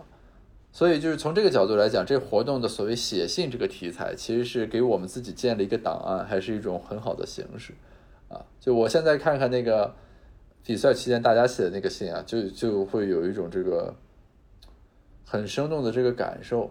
[0.77, 7.73] 所以就是从这个角度来讲，这活动的所谓写信这个题材，其实是给我们自己建了一个档案，还是一种很好的形式
[8.29, 8.45] 啊。
[8.59, 9.95] 就我现在看看那个
[10.63, 13.95] 比赛期间大家写的那个信啊，就就会有一种这个
[15.25, 16.69] 很生动的这个感受。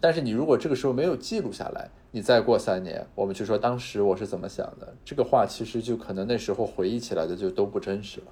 [0.00, 8.26] 但是你如果这个时候没有记录下来，你再过三年，我们去说当时我是怎么想的，这个话其实就可能那时候回忆起来的就都不真实了。